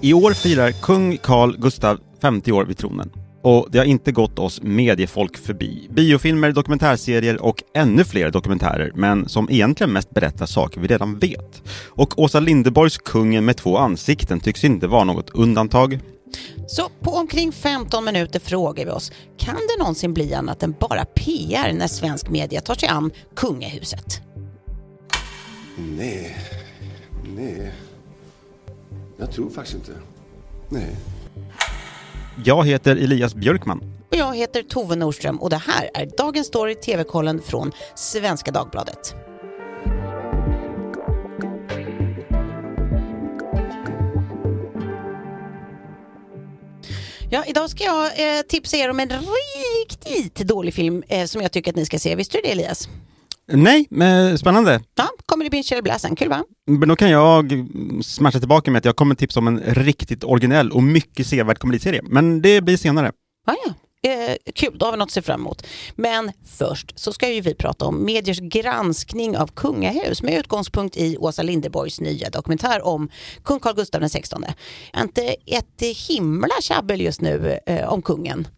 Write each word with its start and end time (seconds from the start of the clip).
I 0.00 0.12
år 0.12 0.32
firar 0.32 0.70
kung 0.72 1.16
Carl 1.16 1.56
Gustav 1.58 2.00
50 2.22 2.52
år 2.52 2.64
vid 2.64 2.78
tronen. 2.78 3.10
Och 3.42 3.68
det 3.70 3.78
har 3.78 3.84
inte 3.84 4.12
gått 4.12 4.38
oss 4.38 4.62
mediefolk 4.62 5.36
förbi. 5.36 5.88
Biofilmer, 5.90 6.52
dokumentärserier 6.52 7.42
och 7.42 7.62
ännu 7.74 8.04
fler 8.04 8.30
dokumentärer, 8.30 8.92
men 8.94 9.28
som 9.28 9.50
egentligen 9.50 9.92
mest 9.92 10.10
berättar 10.10 10.46
saker 10.46 10.80
vi 10.80 10.88
redan 10.88 11.18
vet. 11.18 11.62
Och 11.88 12.18
Åsa 12.18 12.40
Linderborgs 12.40 12.98
Kungen 12.98 13.44
med 13.44 13.56
två 13.56 13.78
ansikten 13.78 14.40
tycks 14.40 14.64
inte 14.64 14.86
vara 14.86 15.04
något 15.04 15.30
undantag. 15.30 16.00
Så 16.66 16.88
på 17.00 17.10
omkring 17.10 17.52
15 17.52 18.04
minuter 18.04 18.40
frågar 18.40 18.84
vi 18.84 18.90
oss, 18.90 19.12
kan 19.38 19.54
det 19.56 19.78
någonsin 19.78 20.14
bli 20.14 20.34
annat 20.34 20.62
än 20.62 20.74
bara 20.80 21.04
PR 21.04 21.72
när 21.72 21.88
svensk 21.88 22.28
media 22.28 22.60
tar 22.60 22.74
sig 22.74 22.88
an 22.88 23.10
kungahuset? 23.36 24.20
Nej, 25.76 26.36
nej. 27.36 27.72
Jag 29.16 29.32
tror 29.32 29.50
faktiskt 29.50 29.76
inte. 29.76 29.92
Nej. 30.68 30.96
Jag 32.44 32.66
heter 32.66 32.96
Elias 32.96 33.34
Björkman. 33.34 33.80
Och 34.10 34.16
jag 34.16 34.36
heter 34.36 34.62
Tove 34.62 34.96
Nordström 34.96 35.36
och 35.36 35.50
det 35.50 35.56
här 35.66 35.90
är 35.94 36.06
Dagens 36.18 36.46
Story 36.46 36.74
TV-kollen 36.74 37.42
från 37.42 37.72
Svenska 37.94 38.50
Dagbladet. 38.50 39.14
Ja, 47.30 47.44
idag 47.46 47.70
ska 47.70 47.84
jag 47.84 48.04
eh, 48.06 48.42
tipsa 48.42 48.76
er 48.76 48.90
om 48.90 49.00
en 49.00 49.12
riktigt 49.82 50.34
dålig 50.48 50.74
film 50.74 51.02
eh, 51.08 51.24
som 51.26 51.42
jag 51.42 51.52
tycker 51.52 51.70
att 51.72 51.76
ni 51.76 51.86
ska 51.86 51.98
se. 51.98 52.14
Visste 52.14 52.38
du 52.38 52.42
det 52.42 52.52
Elias? 52.52 52.88
Nej, 53.52 53.86
men 53.90 54.38
spännande. 54.38 54.80
Ja, 54.94 55.08
kommer 55.36 55.44
det 55.44 55.50
bli 55.50 55.58
Michelle 55.58 55.82
Blassan. 55.82 56.16
Kul 56.16 56.28
va? 56.28 56.44
Men 56.66 56.88
då 56.88 56.96
kan 56.96 57.10
jag 57.10 57.68
smasha 58.02 58.38
tillbaka 58.38 58.70
med 58.70 58.78
att 58.78 58.84
jag 58.84 58.96
kommer 58.96 59.14
tipsa 59.14 59.40
om 59.40 59.46
en 59.46 59.60
riktigt 59.60 60.24
originell 60.24 60.72
och 60.72 60.82
mycket 60.82 61.26
sevärd 61.26 61.58
komediserie. 61.58 62.00
Men 62.04 62.42
det 62.42 62.60
blir 62.60 62.76
senare. 62.76 63.12
Ah, 63.46 63.54
ja. 63.66 63.74
Eh, 64.10 64.36
kul, 64.54 64.78
då 64.78 64.86
har 64.86 64.92
vi 64.92 64.98
något 64.98 65.06
att 65.06 65.10
se 65.12 65.22
fram 65.22 65.40
emot. 65.40 65.66
Men 65.96 66.32
först 66.44 66.98
så 66.98 67.12
ska 67.12 67.32
ju 67.32 67.40
vi 67.40 67.54
prata 67.54 67.84
om 67.84 68.04
mediers 68.04 68.40
granskning 68.40 69.36
av 69.36 69.46
kungahus 69.46 70.22
med 70.22 70.38
utgångspunkt 70.38 70.96
i 70.96 71.16
Åsa 71.16 71.42
Linderborgs 71.42 72.00
nya 72.00 72.30
dokumentär 72.30 72.86
om 72.86 73.08
kung 73.44 73.60
Carl 73.60 73.74
Gustaf 73.74 74.12
XVI. 74.12 74.46
Inte 74.96 75.36
ett 75.46 75.82
himla 76.08 76.54
tjabbel 76.62 77.00
just 77.00 77.20
nu 77.20 77.58
eh, 77.66 77.92
om 77.92 78.02
kungen. 78.02 78.48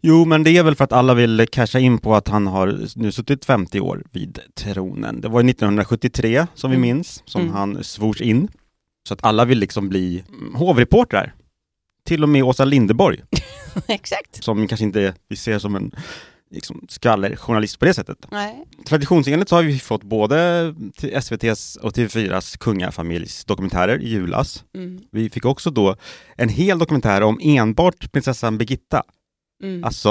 Jo, 0.00 0.24
men 0.24 0.42
det 0.44 0.50
är 0.56 0.62
väl 0.62 0.74
för 0.74 0.84
att 0.84 0.92
alla 0.92 1.14
vill 1.14 1.46
casha 1.52 1.78
in 1.78 1.98
på 1.98 2.14
att 2.14 2.28
han 2.28 2.46
har 2.46 2.78
nu 2.96 3.12
suttit 3.12 3.44
50 3.44 3.80
år 3.80 4.02
vid 4.12 4.38
tronen. 4.54 5.20
Det 5.20 5.28
var 5.28 5.42
1973, 5.42 6.46
som 6.54 6.70
Mm. 6.70 6.82
vi 6.82 6.88
minns, 6.88 7.22
som 7.26 7.40
Mm. 7.42 7.54
han 7.54 7.84
svors 7.84 8.20
in. 8.20 8.48
Så 9.08 9.14
att 9.14 9.24
alla 9.24 9.44
vill 9.44 9.58
liksom 9.58 9.88
bli 9.88 10.24
hovreportrar. 10.54 11.34
Till 12.04 12.22
och 12.22 12.28
med 12.28 12.42
Åsa 12.44 12.64
Linderborg, 12.64 13.20
Exakt. 13.88 14.44
som 14.44 14.68
kanske 14.68 14.84
inte 14.84 15.14
vi 15.28 15.36
ser 15.36 15.58
som 15.58 15.74
en 15.76 15.90
liksom, 16.50 16.86
skvallerjournalist 16.88 17.78
på 17.78 17.84
det 17.84 17.94
sättet. 17.94 18.26
Nej. 18.30 18.64
Traditionsenligt 18.86 19.48
så 19.48 19.56
har 19.56 19.62
vi 19.62 19.78
fått 19.78 20.02
både 20.02 20.74
SVTs 21.02 21.76
och 21.76 21.92
TV4s 21.96 22.56
kungafamiljs 22.58 23.44
dokumentärer 23.44 23.98
i 24.02 24.08
julas. 24.08 24.64
Mm. 24.74 24.98
Vi 25.12 25.30
fick 25.30 25.44
också 25.44 25.70
då 25.70 25.96
en 26.36 26.48
hel 26.48 26.78
dokumentär 26.78 27.20
om 27.22 27.40
enbart 27.42 28.12
prinsessan 28.12 28.58
Birgitta, 28.58 29.02
Mm. 29.62 29.84
alltså 29.84 30.08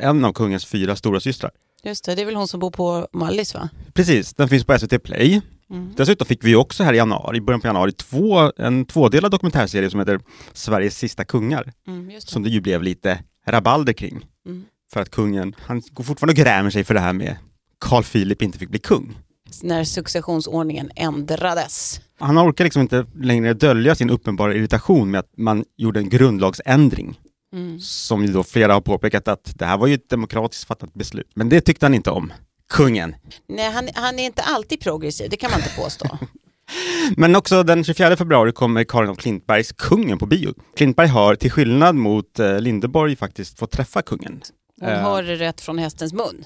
en 0.00 0.24
av 0.24 0.32
kungens 0.32 0.66
fyra 0.66 0.96
stora 0.96 1.20
systrar. 1.20 1.50
Just 1.84 2.04
det, 2.04 2.14
det 2.14 2.22
är 2.22 2.26
väl 2.26 2.34
hon 2.34 2.48
som 2.48 2.60
bor 2.60 2.70
på 2.70 3.08
Mallis 3.12 3.54
va? 3.54 3.68
Precis, 3.94 4.34
den 4.34 4.48
finns 4.48 4.64
på 4.64 4.78
SVT 4.78 5.02
Play. 5.02 5.40
Mm. 5.70 5.92
Dessutom 5.96 6.26
fick 6.26 6.44
vi 6.44 6.54
också 6.56 6.84
här 6.84 6.92
i 6.92 6.96
januari, 6.96 7.36
i 7.36 7.40
början 7.40 7.60
på 7.60 7.66
januari, 7.66 7.92
två, 7.92 8.52
en 8.56 8.84
tvådelad 8.84 9.30
dokumentärserie 9.30 9.90
som 9.90 10.00
heter 10.00 10.20
Sveriges 10.52 10.98
sista 10.98 11.24
kungar, 11.24 11.72
Mm, 11.86 12.08
det. 12.08 12.20
som 12.20 12.42
det 12.42 12.48
ju 12.50 12.60
blev 12.60 12.82
lite 12.82 13.18
rabalder 13.46 13.92
kring. 13.92 14.26
Mm. 14.46 14.64
För 14.92 15.00
att 15.00 15.10
kungen, 15.10 15.54
han 15.58 15.82
går 15.92 16.04
fortfarande 16.04 16.32
och 16.32 16.36
grämer 16.46 16.70
sig 16.70 16.84
för 16.84 16.94
det 16.94 17.00
här 17.00 17.12
med 17.12 17.36
Carl 17.80 18.02
Philip 18.04 18.42
inte 18.42 18.58
fick 18.58 18.68
bli 18.70 18.78
kung. 18.78 19.18
När 19.62 19.84
successionsordningen 19.84 20.90
ändrades. 20.96 22.00
Han 22.18 22.38
orkar 22.38 22.64
liksom 22.64 22.82
inte 22.82 23.06
längre 23.20 23.54
dölja 23.54 23.94
sin 23.94 24.10
uppenbara 24.10 24.54
irritation 24.54 25.10
med 25.10 25.20
att 25.20 25.32
man 25.36 25.64
gjorde 25.76 26.00
en 26.00 26.08
grundlagsändring. 26.08 27.20
Mm. 27.52 27.80
Som 27.80 28.24
ju 28.24 28.32
då 28.32 28.42
flera 28.44 28.72
har 28.72 28.80
påpekat 28.80 29.28
att 29.28 29.52
det 29.58 29.64
här 29.66 29.78
var 29.78 29.86
ju 29.86 29.94
ett 29.94 30.08
demokratiskt 30.10 30.64
fattat 30.64 30.94
beslut. 30.94 31.30
Men 31.34 31.48
det 31.48 31.60
tyckte 31.60 31.86
han 31.86 31.94
inte 31.94 32.10
om. 32.10 32.32
Kungen. 32.72 33.14
Nej, 33.48 33.70
han, 33.72 33.88
han 33.94 34.18
är 34.18 34.24
inte 34.26 34.42
alltid 34.42 34.80
progressiv, 34.80 35.30
det 35.30 35.36
kan 35.36 35.50
man 35.50 35.60
inte 35.60 35.72
påstå. 35.76 36.18
Men 37.16 37.36
också 37.36 37.62
den 37.62 37.84
24 37.84 38.16
februari 38.16 38.52
kommer 38.52 38.84
Karin 38.84 39.10
av 39.10 39.14
Klintbergs 39.14 39.72
Kungen 39.72 40.18
på 40.18 40.26
bio. 40.26 40.54
Klintberg 40.76 41.06
har, 41.08 41.34
till 41.34 41.50
skillnad 41.50 41.94
mot 41.94 42.38
eh, 42.38 42.60
Lindeborg, 42.60 43.16
faktiskt 43.16 43.58
fått 43.58 43.70
träffa 43.70 44.02
kungen. 44.02 44.40
Hon 44.80 44.88
Eh. 44.90 45.00
hör 45.02 45.22
det 45.22 45.36
rätt 45.36 45.60
från 45.60 45.78
hästens 45.78 46.12
mun, 46.12 46.44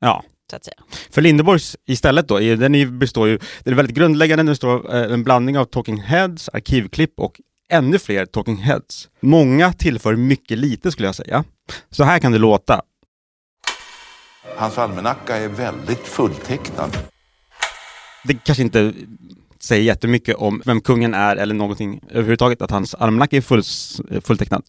Ja. 0.00 0.24
så 0.50 0.56
att 0.56 0.64
säga. 0.64 0.76
För 1.10 1.22
Lindeborgs 1.22 1.76
istället 1.86 2.28
då, 2.28 2.38
den 2.38 2.98
består 2.98 3.28
ju, 3.28 3.38
den 3.64 3.72
är 3.72 3.76
väldigt 3.76 3.96
grundläggande, 3.96 4.40
den 4.42 4.46
består 4.52 4.94
eh, 4.94 5.12
en 5.12 5.24
blandning 5.24 5.58
av 5.58 5.64
talking 5.64 6.00
heads, 6.00 6.48
arkivklipp 6.48 7.12
och 7.20 7.40
ännu 7.68 7.98
fler 7.98 8.26
talking 8.26 8.56
heads. 8.56 9.08
Många 9.20 9.72
tillför 9.72 10.16
mycket 10.16 10.58
lite 10.58 10.92
skulle 10.92 11.08
jag 11.08 11.14
säga. 11.14 11.44
Så 11.90 12.04
här 12.04 12.18
kan 12.18 12.32
det 12.32 12.38
låta. 12.38 12.82
Hans 14.56 14.78
almanacka 14.78 15.36
är 15.36 15.48
väldigt 15.48 16.06
fulltecknad. 16.06 16.98
Det 18.24 18.34
kanske 18.44 18.62
inte 18.62 18.92
säger 19.60 19.82
jättemycket 19.82 20.36
om 20.36 20.62
vem 20.64 20.80
kungen 20.80 21.14
är 21.14 21.36
eller 21.36 21.54
någonting 21.54 22.00
överhuvudtaget, 22.10 22.62
att 22.62 22.70
hans 22.70 22.94
almanacka 22.94 23.36
är 23.36 23.40
full, 23.40 23.62
fulltecknad. 24.20 24.62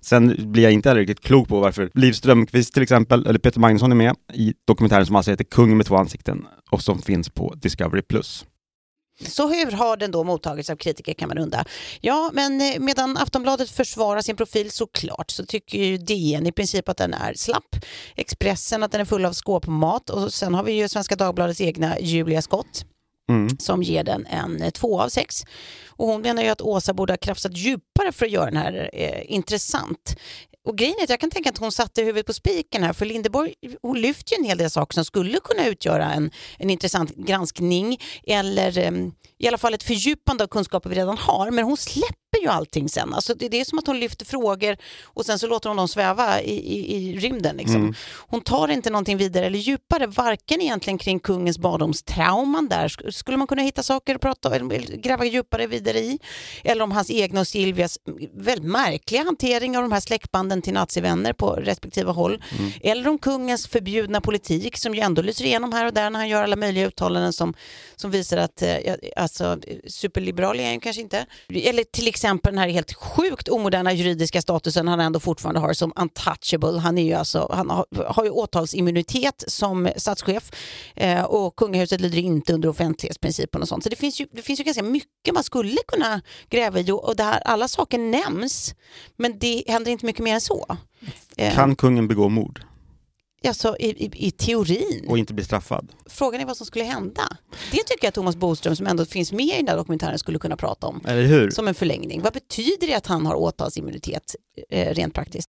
Sen 0.00 0.52
blir 0.52 0.62
jag 0.62 0.72
inte 0.72 0.88
heller 0.88 1.00
riktigt 1.00 1.20
klok 1.20 1.48
på 1.48 1.60
varför 1.60 1.90
Liv 1.94 2.12
Strömquist 2.12 2.74
till 2.74 2.82
exempel, 2.82 3.26
eller 3.26 3.38
Peter 3.38 3.60
Magnusson 3.60 3.92
är 3.92 3.96
med 3.96 4.16
i 4.34 4.54
dokumentären 4.66 5.06
som 5.06 5.16
alltså 5.16 5.30
heter 5.30 5.44
Kungen 5.44 5.76
med 5.76 5.86
två 5.86 5.96
ansikten 5.96 6.46
och 6.70 6.82
som 6.82 7.02
finns 7.02 7.30
på 7.30 7.54
Discovery+. 7.56 8.02
Så 9.20 9.48
hur 9.48 9.72
har 9.72 9.96
den 9.96 10.10
då 10.10 10.24
mottagits 10.24 10.70
av 10.70 10.76
kritiker 10.76 11.14
kan 11.14 11.28
man 11.28 11.38
undra. 11.38 11.64
Ja, 12.00 12.30
men 12.32 12.60
eh, 12.60 12.78
medan 12.80 13.16
Aftonbladet 13.16 13.70
försvarar 13.70 14.20
sin 14.22 14.36
profil 14.36 14.70
såklart 14.70 15.30
så 15.30 15.46
tycker 15.46 15.78
ju 15.78 15.98
DN 15.98 16.46
i 16.46 16.52
princip 16.52 16.88
att 16.88 16.96
den 16.96 17.14
är 17.14 17.34
slapp. 17.34 17.76
Expressen 18.16 18.82
att 18.82 18.92
den 18.92 19.00
är 19.00 19.04
full 19.04 19.24
av 19.24 19.32
skåpmat 19.32 20.10
och 20.10 20.34
sen 20.34 20.54
har 20.54 20.62
vi 20.62 20.72
ju 20.72 20.88
Svenska 20.88 21.16
Dagbladets 21.16 21.60
egna 21.60 22.00
Julia 22.00 22.42
Skott 22.42 22.84
Mm. 23.28 23.58
som 23.58 23.82
ger 23.82 24.04
den 24.04 24.26
en 24.26 24.62
eh, 24.62 24.70
två 24.70 25.00
av 25.00 25.08
sex. 25.08 25.44
Och 25.88 26.06
hon 26.06 26.20
menar 26.20 26.42
ju 26.42 26.48
att 26.48 26.60
Åsa 26.60 26.94
borde 26.94 27.12
ha 27.12 27.18
krafsat 27.18 27.56
djupare 27.56 28.12
för 28.12 28.26
att 28.26 28.32
göra 28.32 28.44
den 28.44 28.56
här 28.56 28.90
eh, 28.92 29.32
intressant. 29.32 30.16
Och 30.64 30.78
grejen 30.78 30.94
är 30.98 31.04
att 31.04 31.10
jag 31.10 31.20
kan 31.20 31.30
tänka 31.30 31.50
att 31.50 31.58
hon 31.58 31.72
satte 31.72 32.02
huvudet 32.02 32.26
på 32.26 32.32
spiken 32.32 32.82
här 32.82 32.92
för 32.92 33.06
Lindeborg 33.06 33.54
hon 33.82 34.00
lyfter 34.00 34.32
ju 34.32 34.40
en 34.40 34.44
hel 34.44 34.58
del 34.58 34.70
saker 34.70 34.94
som 34.94 35.04
skulle 35.04 35.38
kunna 35.44 35.66
utgöra 35.66 36.12
en, 36.12 36.30
en 36.58 36.70
intressant 36.70 37.14
granskning 37.16 38.00
eller 38.26 38.86
um, 38.88 39.12
i 39.38 39.48
alla 39.48 39.58
fall 39.58 39.74
ett 39.74 39.82
fördjupande 39.82 40.44
av 40.44 40.48
kunskaper 40.48 40.90
vi 40.90 40.96
redan 40.96 41.18
har. 41.18 41.50
Men 41.50 41.64
hon 41.64 41.76
släpper 41.76 42.23
ju 42.42 42.48
allting 42.48 42.88
sen. 42.88 43.14
Alltså 43.14 43.34
det, 43.34 43.48
det 43.48 43.60
är 43.60 43.64
som 43.64 43.78
att 43.78 43.86
hon 43.86 44.00
lyfter 44.00 44.26
frågor 44.26 44.76
och 45.04 45.26
sen 45.26 45.38
så 45.38 45.46
låter 45.46 45.68
hon 45.70 45.76
dem 45.76 45.88
sväva 45.88 46.42
i, 46.42 46.54
i, 46.54 46.96
i 46.96 47.18
rymden. 47.18 47.56
Liksom. 47.56 47.76
Mm. 47.76 47.94
Hon 48.28 48.40
tar 48.40 48.68
inte 48.68 48.90
någonting 48.90 49.16
vidare 49.16 49.46
eller 49.46 49.58
djupare, 49.58 50.06
varken 50.06 50.60
egentligen 50.60 50.98
kring 50.98 51.20
kungens 51.20 51.58
barndomstrauman 51.58 52.68
där. 52.68 52.88
Sk- 52.88 53.10
Skulle 53.10 53.36
man 53.36 53.46
kunna 53.46 53.62
hitta 53.62 53.82
saker 53.82 54.14
att 54.14 54.20
prata 54.20 54.56
eller 54.56 54.96
gräva 54.96 55.24
djupare 55.24 55.66
vidare 55.66 55.98
i? 55.98 56.18
Eller 56.64 56.82
om 56.84 56.92
hans 56.92 57.10
egna 57.10 57.40
och 57.40 57.48
Silvias 57.48 57.98
väldigt 58.34 58.70
märkliga 58.70 59.22
hantering 59.22 59.76
av 59.76 59.82
de 59.82 59.92
här 59.92 60.00
släktbanden 60.00 60.62
till 60.62 60.72
nazivänner 60.74 61.32
på 61.32 61.50
respektive 61.50 62.10
håll. 62.10 62.42
Eller 62.82 63.08
om 63.08 63.18
kungens 63.18 63.66
förbjudna 63.66 64.20
politik 64.20 64.78
som 64.78 64.94
ju 64.94 65.00
ändå 65.00 65.22
lyser 65.22 65.44
igenom 65.44 65.72
här 65.72 65.86
och 65.86 65.92
där 65.94 66.10
när 66.10 66.18
han 66.18 66.28
gör 66.28 66.42
alla 66.42 66.56
möjliga 66.56 66.86
uttalanden 66.86 67.32
som, 67.32 67.54
som 67.96 68.10
visar 68.10 68.36
att, 68.36 68.62
eh, 68.62 68.76
alltså 69.16 69.58
superliberal 69.88 70.60
är 70.60 70.64
han 70.64 70.74
ju 70.74 70.80
kanske 70.80 71.02
inte. 71.02 71.26
Eller 71.54 71.84
till 71.84 72.08
exempel 72.08 72.23
den 72.42 72.58
här 72.58 72.68
helt 72.68 72.92
sjukt 72.92 73.48
omoderna 73.48 73.92
juridiska 73.92 74.42
statusen 74.42 74.88
han 74.88 75.00
ändå 75.00 75.20
fortfarande 75.20 75.60
har 75.60 75.72
som 75.72 75.92
untouchable. 75.96 76.78
Han, 76.78 76.98
är 76.98 77.02
ju 77.02 77.12
alltså, 77.12 77.50
han 77.52 77.70
har, 77.70 77.86
har 78.06 78.24
ju 78.24 78.30
åtalsimmunitet 78.30 79.44
som 79.46 79.88
statschef 79.96 80.50
eh, 80.94 81.22
och 81.22 81.56
kungahuset 81.56 82.00
lyder 82.00 82.18
inte 82.18 82.52
under 82.52 82.68
offentlighetsprincipen 82.68 83.62
och 83.62 83.68
sånt. 83.68 83.82
Så 83.82 83.88
det 83.88 83.96
finns 83.96 84.20
ju, 84.20 84.26
det 84.32 84.42
finns 84.42 84.60
ju 84.60 84.64
ganska 84.64 84.82
mycket 84.82 85.34
man 85.34 85.44
skulle 85.44 85.76
kunna 85.88 86.20
gräva 86.50 86.80
i 86.80 86.90
och, 86.90 87.04
och 87.04 87.16
där 87.16 87.38
alla 87.44 87.68
saker 87.68 87.98
nämns 87.98 88.74
men 89.16 89.38
det 89.38 89.64
händer 89.66 89.90
inte 89.90 90.06
mycket 90.06 90.24
mer 90.24 90.34
än 90.34 90.40
så. 90.40 90.76
Eh. 91.36 91.54
Kan 91.54 91.76
kungen 91.76 92.08
begå 92.08 92.28
mord 92.28 92.62
alltså, 93.48 93.76
i, 93.78 94.04
i, 94.04 94.26
I 94.26 94.30
teorin. 94.30 95.04
och 95.08 95.18
inte 95.18 95.34
bli 95.34 95.44
straffad? 95.44 95.92
Frågan 96.06 96.40
är 96.40 96.44
vad 96.46 96.56
som 96.56 96.66
skulle 96.66 96.84
hända. 96.84 97.36
Det 97.72 97.82
tycker 97.86 98.06
jag 98.06 98.14
Thomas 98.14 98.36
Boström 98.36 98.76
som 98.76 98.86
ändå 98.86 99.04
finns 99.04 99.32
med 99.32 99.46
i 99.46 99.56
den 99.56 99.68
här 99.68 99.76
dokumentären 99.76 100.18
skulle 100.18 100.38
kunna 100.38 100.56
prata 100.56 100.86
om 100.86 101.00
Eller 101.06 101.22
hur? 101.26 101.50
som 101.50 101.68
en 101.68 101.74
förlängning. 101.74 102.22
Vad 102.22 102.32
betyder 102.32 102.86
det 102.86 102.94
att 102.94 103.06
han 103.06 103.26
har 103.26 103.34
åtalsimmunitet 103.34 104.34
eh, 104.70 104.94
rent 104.94 105.14
praktiskt? 105.14 105.48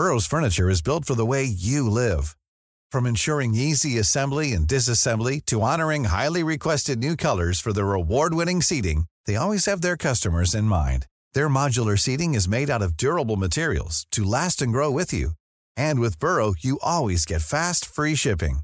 Burrow's 0.00 0.26
furniture 0.30 0.68
is 0.72 0.82
built 0.82 1.06
for 1.06 1.14
the 1.14 1.26
way 1.26 1.44
you 1.44 1.88
live. 1.90 2.24
From 2.92 3.06
ensuring 3.06 3.54
easy 3.54 3.98
assembly 4.00 4.54
and 4.54 4.68
disassembly 4.68 5.40
to 5.46 5.60
honoring 5.60 6.04
highly 6.04 6.42
requested 6.44 6.98
new 6.98 7.16
colors 7.16 7.60
for 7.62 7.72
their 7.72 7.92
award-winning 7.94 8.62
seating, 8.62 9.06
they 9.26 9.36
always 9.36 9.66
have 9.66 9.80
their 9.82 9.96
customers 9.96 10.54
in 10.54 10.64
mind. 10.64 11.06
Their 11.34 11.48
modular 11.48 11.98
seating 11.98 12.34
is 12.34 12.48
made 12.48 12.70
out 12.70 12.82
of 12.82 12.96
durable 12.96 13.36
materials 13.36 14.06
to 14.12 14.24
last 14.24 14.62
and 14.62 14.72
grow 14.72 14.90
with 14.90 15.12
you. 15.12 15.30
And 15.76 16.00
with 16.00 16.18
Burrow, 16.18 16.54
you 16.58 16.78
always 16.82 17.24
get 17.26 17.42
fast, 17.42 17.86
free 17.86 18.14
shipping. 18.14 18.60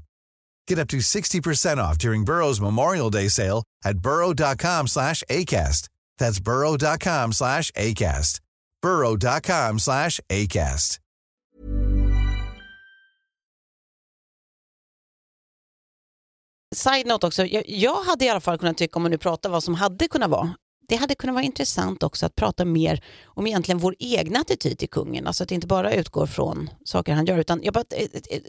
Get 0.67 0.79
up 0.79 0.87
to 0.89 0.97
60% 0.97 1.77
off 1.77 1.97
during 1.97 2.23
Burrow's 2.25 2.61
Memorial 2.61 3.09
Day 3.09 3.27
sale 3.29 3.63
at 3.83 3.99
burrow.com 3.99 4.87
slash 4.87 5.23
ACAST. 5.29 5.89
That's 6.17 6.39
burrow.com 6.39 7.33
slash 7.33 7.71
ACAST. 7.71 8.39
burrow.com 8.81 9.79
slash 9.79 10.19
ACAST. 10.29 10.97
Side 16.75 17.07
note 17.07 17.27
också, 17.27 17.45
jag, 17.45 17.63
jag 17.67 18.03
hade 18.03 18.25
i 18.25 18.29
alla 18.29 18.39
fall 18.39 18.57
kunnat 18.57 18.77
tycka, 18.77 18.95
om 18.95 19.01
man 19.01 19.11
nu 19.11 19.17
pratar 19.17 19.49
vad 19.49 19.63
som 19.63 19.75
hade 19.75 20.07
kunnat 20.07 20.29
vara, 20.29 20.55
det 20.91 20.97
hade 20.97 21.15
kunnat 21.15 21.33
vara 21.33 21.43
intressant 21.43 22.03
också 22.03 22.25
att 22.25 22.35
prata 22.35 22.65
mer 22.65 23.03
om 23.25 23.47
egentligen 23.47 23.79
vår 23.79 23.95
egna 23.99 24.39
attityd 24.39 24.77
till 24.77 24.89
kungen. 24.89 25.27
Alltså 25.27 25.43
att 25.43 25.49
det 25.49 25.55
inte 25.55 25.67
bara 25.67 25.93
utgår 25.93 26.25
från 26.25 26.69
saker 26.83 27.13
han 27.13 27.25
gör, 27.25 27.37
utan 27.37 27.63
jag 27.63 27.73
bara 27.73 27.83
eh, 27.95 28.07
eh, 28.13 28.37
eh, 28.37 28.41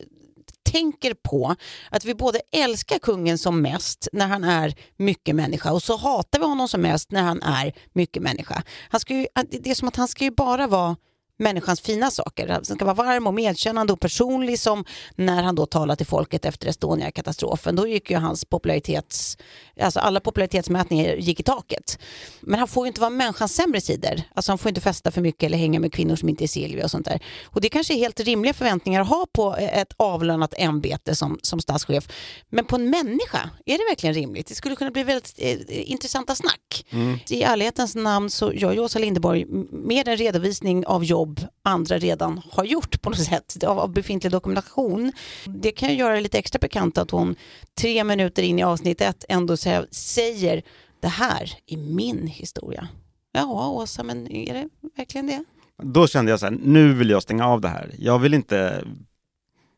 tänker 0.63 1.15
på 1.15 1.57
att 1.91 2.05
vi 2.05 2.15
både 2.15 2.41
älskar 2.53 2.99
kungen 2.99 3.39
som 3.39 3.63
mest 3.63 4.09
när 4.13 4.27
han 4.27 4.45
är 4.45 4.75
mycket 4.97 5.35
människa 5.35 5.73
och 5.73 5.83
så 5.83 5.97
hatar 5.97 6.39
vi 6.39 6.45
honom 6.45 6.69
som 6.69 6.81
mest 6.81 7.11
när 7.13 7.23
han 7.23 7.43
är 7.43 7.73
mycket 7.93 8.23
människa. 8.23 8.63
Han 8.89 9.01
ska 9.01 9.15
ju, 9.15 9.27
det 9.51 9.71
är 9.71 9.75
som 9.75 9.89
att 9.89 9.97
han 9.97 10.09
ska 10.09 10.25
ju 10.25 10.31
bara 10.31 10.67
vara 10.67 10.97
människans 11.43 11.81
fina 11.81 12.11
saker. 12.11 12.49
Han 12.49 12.65
ska 12.65 12.85
vara 12.85 12.95
varm 12.95 13.27
och 13.27 13.35
medkännande 13.35 13.93
och 13.93 14.01
personlig 14.01 14.59
som 14.59 14.85
när 15.17 15.43
han 15.43 15.55
då 15.55 15.67
talar 15.67 15.97
till 15.97 16.07
folket 16.07 16.45
efter 16.45 16.69
Estonia-katastrofen. 16.69 17.77
Då 17.77 17.87
gick 17.87 18.11
ju 18.11 18.17
hans 18.17 18.45
popularitets, 18.45 19.39
alltså 19.81 20.01
alla 20.01 20.21
popularitetsmätningar 20.21 21.15
gick 21.15 21.41
i 21.41 21.43
taket. 21.43 21.99
Men 22.41 22.59
han 22.59 22.69
får 22.69 22.87
ju 22.87 22.89
inte 22.89 23.01
vara 23.01 23.11
människans 23.11 23.55
sämre 23.55 23.81
sidor. 23.81 24.23
Alltså 24.35 24.53
han 24.53 24.59
får 24.59 24.69
inte 24.69 24.81
festa 24.81 25.11
för 25.11 25.21
mycket 25.21 25.43
eller 25.43 25.59
hänga 25.59 25.81
med 25.81 25.93
kvinnor 25.93 26.17
som 26.17 26.29
inte 26.29 26.45
är 26.45 26.49
Silvia 26.49 26.85
och 26.85 26.91
sånt 26.91 27.07
där. 27.07 27.21
Och 27.45 27.61
det 27.61 27.69
kanske 27.69 27.95
är 27.95 27.99
helt 27.99 28.21
rimliga 28.21 28.55
förväntningar 28.55 29.01
att 29.01 29.09
ha 29.09 29.27
på 29.33 29.57
ett 29.57 29.93
avlönat 29.97 30.55
ämbete 30.57 31.15
som, 31.15 31.39
som 31.43 31.61
statschef. 31.61 32.09
Men 32.51 32.65
på 32.65 32.77
en 32.77 32.91
människa, 32.91 33.51
är 33.67 33.79
det 33.79 33.85
verkligen 33.91 34.15
rimligt? 34.15 34.47
Det 34.47 34.55
skulle 34.55 34.77
kunna 34.77 34.91
bli 34.91 35.03
väldigt 35.03 35.35
eh, 35.39 35.91
intressanta 35.91 36.35
snack. 36.35 36.87
Mm. 36.91 37.19
I 37.31 37.43
ärlighetens 37.43 37.95
namn 37.95 38.31
så 38.31 38.53
gör 38.53 38.73
ju 38.73 38.81
Åsa 38.81 38.99
Linderborg 38.99 39.45
med 39.71 40.09
en 40.09 40.17
redovisning 40.17 40.87
av 40.87 41.05
jobb 41.05 41.32
jobb 41.41 41.51
andra 41.63 41.99
redan 41.99 42.41
har 42.51 42.65
gjort 42.65 43.03
på 43.03 43.11
något 43.11 43.19
sätt 43.25 43.65
av, 43.65 43.93
befintlig 43.93 44.33
dokumentation. 44.33 45.13
Det 45.47 45.73
kan 45.73 45.89
ju 45.89 45.95
göra 45.95 46.15
det 46.15 46.21
lite 46.21 46.39
extra 46.39 46.59
bekant 46.59 46.99
att 46.99 47.11
hon 47.11 47.37
tre 47.81 48.05
minuter 48.05 48.43
in 48.43 48.59
i 48.59 48.63
avsnitt 48.63 49.01
ett 49.01 49.25
ändå 49.29 49.57
säger 49.91 50.63
det 51.01 51.09
här 51.09 51.53
är 51.67 51.77
min 51.77 52.27
historia. 52.27 52.89
Ja, 53.33 53.71
Åsa, 53.71 54.03
men 54.03 54.33
är 54.33 54.55
det 54.55 54.69
verkligen 54.97 55.27
det? 55.27 55.45
Då 55.83 56.07
kände 56.07 56.31
jag 56.31 56.41
så 56.41 56.47
här, 56.47 56.59
nu 56.63 56.93
vill 56.93 57.11
jag 57.11 57.23
stänga 57.23 57.47
av 57.47 57.61
det 57.61 57.69
här. 57.69 57.95
Jag 57.99 58.19
vill 58.19 58.35
inte 58.35 58.85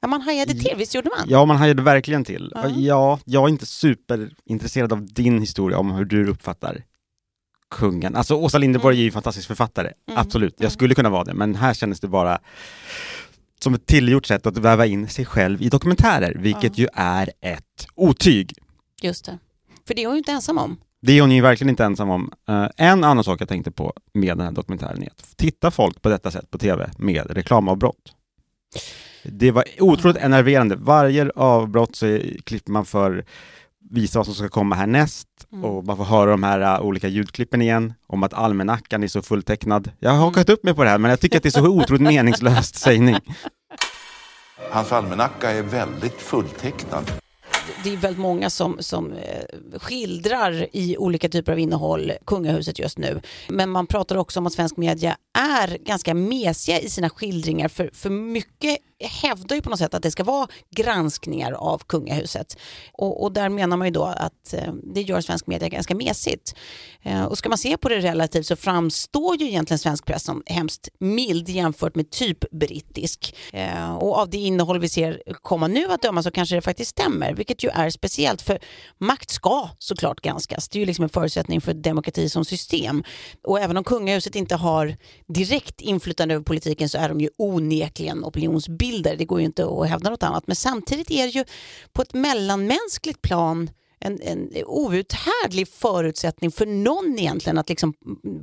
Ja, 0.00 0.08
man 0.08 0.20
hajade 0.20 0.54
till, 0.54 0.74
visst 0.76 0.94
gjorde 0.94 1.10
man? 1.18 1.26
Ja, 1.28 1.44
man 1.44 1.56
hajade 1.56 1.82
verkligen 1.82 2.24
till. 2.24 2.52
Ja. 2.54 2.68
ja, 2.68 3.18
jag 3.24 3.44
är 3.44 3.48
inte 3.48 3.66
superintresserad 3.66 4.92
av 4.92 5.06
din 5.06 5.40
historia 5.40 5.78
om 5.78 5.90
hur 5.90 6.04
du 6.04 6.28
uppfattar 6.28 6.82
kungen. 7.70 8.16
Alltså 8.16 8.34
Åsa 8.34 8.58
Linderborg 8.58 8.94
mm. 8.94 9.00
är 9.00 9.02
ju 9.02 9.08
en 9.08 9.12
fantastisk 9.12 9.46
författare, 9.46 9.92
mm. 10.08 10.20
absolut. 10.20 10.54
Jag 10.56 10.64
mm. 10.64 10.70
skulle 10.70 10.94
kunna 10.94 11.10
vara 11.10 11.24
det, 11.24 11.34
men 11.34 11.54
här 11.54 11.74
kändes 11.74 12.00
det 12.00 12.08
bara 12.08 12.38
som 13.60 13.74
ett 13.74 13.86
tillgjort 13.86 14.26
sätt 14.26 14.46
att 14.46 14.56
väva 14.56 14.86
in 14.86 15.08
sig 15.08 15.24
själv 15.24 15.62
i 15.62 15.68
dokumentärer, 15.68 16.34
vilket 16.38 16.78
ja. 16.78 16.82
ju 16.82 16.88
är 16.92 17.30
ett 17.40 17.86
otyg. 17.94 18.52
Just 19.02 19.24
det. 19.24 19.38
För 19.86 19.94
det 19.94 20.02
är 20.02 20.06
hon 20.06 20.14
ju 20.14 20.18
inte 20.18 20.32
ensam 20.32 20.58
om. 20.58 20.76
Det 21.02 21.12
är 21.12 21.20
hon 21.20 21.30
ju 21.30 21.40
verkligen 21.40 21.70
inte 21.70 21.84
ensam 21.84 22.10
om. 22.10 22.32
Uh, 22.48 22.66
en 22.76 23.04
annan 23.04 23.24
sak 23.24 23.40
jag 23.40 23.48
tänkte 23.48 23.70
på 23.70 23.92
med 24.14 24.36
den 24.36 24.46
här 24.46 24.52
dokumentären 24.52 25.02
är 25.02 25.06
att 25.06 25.36
titta 25.36 25.70
folk 25.70 26.02
på 26.02 26.08
detta 26.08 26.30
sätt 26.30 26.50
på 26.50 26.58
TV 26.58 26.90
med 26.98 27.30
reklamavbrott. 27.30 28.12
Det 29.22 29.50
var 29.50 29.64
otroligt 29.78 30.16
enerverande. 30.16 30.76
Varje 30.76 31.30
avbrott 31.30 31.96
så 31.96 32.20
klipper 32.44 32.72
man 32.72 32.84
för 32.84 33.24
visa 33.94 34.18
vad 34.18 34.26
som 34.26 34.34
ska 34.34 34.48
komma 34.48 34.74
härnäst 34.74 35.28
mm. 35.52 35.64
och 35.64 35.84
man 35.84 35.96
får 35.96 36.04
höra 36.04 36.30
de 36.30 36.42
här 36.42 36.78
uh, 36.78 36.86
olika 36.86 37.08
ljudklippen 37.08 37.62
igen 37.62 37.94
om 38.06 38.22
att 38.22 38.34
almanackan 38.34 39.02
är 39.02 39.08
så 39.08 39.22
fulltecknad. 39.22 39.90
Jag 39.98 40.10
har 40.10 40.18
hakat 40.18 40.48
upp 40.48 40.64
mig 40.64 40.74
på 40.74 40.84
det 40.84 40.90
här 40.90 40.98
men 40.98 41.10
jag 41.10 41.20
tycker 41.20 41.36
att 41.36 41.42
det 41.42 41.48
är 41.48 41.50
så 41.50 41.68
otroligt 41.68 42.02
meningslöst 42.02 42.76
sägning. 42.76 43.16
Hans 44.70 44.92
almanacka 44.92 45.50
är 45.50 45.62
väldigt 45.62 46.20
fulltecknad 46.20 47.23
det 47.84 47.92
är 47.92 47.96
väldigt 47.96 48.20
många 48.20 48.50
som, 48.50 48.76
som 48.80 49.12
eh, 49.12 49.78
skildrar 49.78 50.66
i 50.72 50.96
olika 50.96 51.28
typer 51.28 51.52
av 51.52 51.58
innehåll 51.58 52.12
kungahuset 52.26 52.78
just 52.78 52.98
nu. 52.98 53.20
Men 53.48 53.70
man 53.70 53.86
pratar 53.86 54.16
också 54.16 54.40
om 54.40 54.46
att 54.46 54.52
svensk 54.52 54.76
media 54.76 55.16
är 55.38 55.78
ganska 55.78 56.14
mesiga 56.14 56.80
i 56.80 56.90
sina 56.90 57.10
skildringar 57.10 57.68
för, 57.68 57.90
för 57.94 58.10
mycket 58.10 58.78
hävdar 59.00 59.56
ju 59.56 59.62
på 59.62 59.70
något 59.70 59.78
sätt 59.78 59.94
att 59.94 60.02
det 60.02 60.10
ska 60.10 60.24
vara 60.24 60.48
granskningar 60.70 61.52
av 61.52 61.78
kungahuset. 61.78 62.58
Och, 62.92 63.22
och 63.22 63.32
där 63.32 63.48
menar 63.48 63.76
man 63.76 63.86
ju 63.86 63.92
då 63.92 64.04
att 64.04 64.54
eh, 64.54 64.72
det 64.94 65.02
gör 65.02 65.20
svensk 65.20 65.46
media 65.46 65.68
ganska 65.68 65.94
mesigt. 65.94 66.54
Eh, 67.02 67.24
och 67.24 67.38
ska 67.38 67.48
man 67.48 67.58
se 67.58 67.76
på 67.76 67.88
det 67.88 68.00
relativt 68.00 68.46
så 68.46 68.56
framstår 68.56 69.36
ju 69.36 69.46
egentligen 69.46 69.78
svensk 69.78 70.06
press 70.06 70.24
som 70.24 70.42
hemskt 70.46 70.88
mild 70.98 71.48
jämfört 71.48 71.94
med 71.94 72.10
typ 72.10 72.50
brittisk. 72.50 73.36
Och 74.00 74.18
av 74.18 74.30
det 74.30 74.36
innehåll 74.36 74.78
vi 74.78 74.88
ser 74.88 75.22
komma 75.42 75.66
nu 75.66 75.92
att 75.92 76.02
döma 76.02 76.22
så 76.22 76.30
kanske 76.30 76.54
det 76.54 76.62
faktiskt 76.62 76.90
stämmer, 76.90 77.32
vilket 77.54 77.64
ju 77.64 77.82
är 77.82 77.90
speciellt 77.90 78.42
för 78.42 78.58
makt 78.98 79.30
ska 79.30 79.68
såklart 79.78 80.20
granskas. 80.20 80.68
Det 80.68 80.78
är 80.78 80.80
ju 80.80 80.86
liksom 80.86 81.02
en 81.02 81.08
förutsättning 81.08 81.60
för 81.60 81.74
demokrati 81.74 82.28
som 82.28 82.44
system. 82.44 83.04
Och 83.42 83.60
även 83.60 83.76
om 83.76 83.84
kungahuset 83.84 84.36
inte 84.36 84.56
har 84.56 84.96
direkt 85.26 85.80
inflytande 85.80 86.34
över 86.34 86.44
politiken 86.44 86.88
så 86.88 86.98
är 86.98 87.08
de 87.08 87.20
ju 87.20 87.30
onekligen 87.38 88.24
opinionsbilder. 88.24 89.16
Det 89.16 89.24
går 89.24 89.40
ju 89.40 89.46
inte 89.46 89.66
att 89.66 89.88
hävda 89.88 90.10
något 90.10 90.22
annat. 90.22 90.46
Men 90.46 90.56
samtidigt 90.56 91.10
är 91.10 91.26
det 91.26 91.30
ju 91.30 91.44
på 91.92 92.02
ett 92.02 92.14
mellanmänskligt 92.14 93.22
plan 93.22 93.70
en, 94.00 94.20
en 94.22 94.50
outhärdlig 94.66 95.68
förutsättning 95.68 96.50
för 96.50 96.66
någon 96.66 97.18
egentligen 97.18 97.58
att 97.58 97.68
liksom 97.68 97.94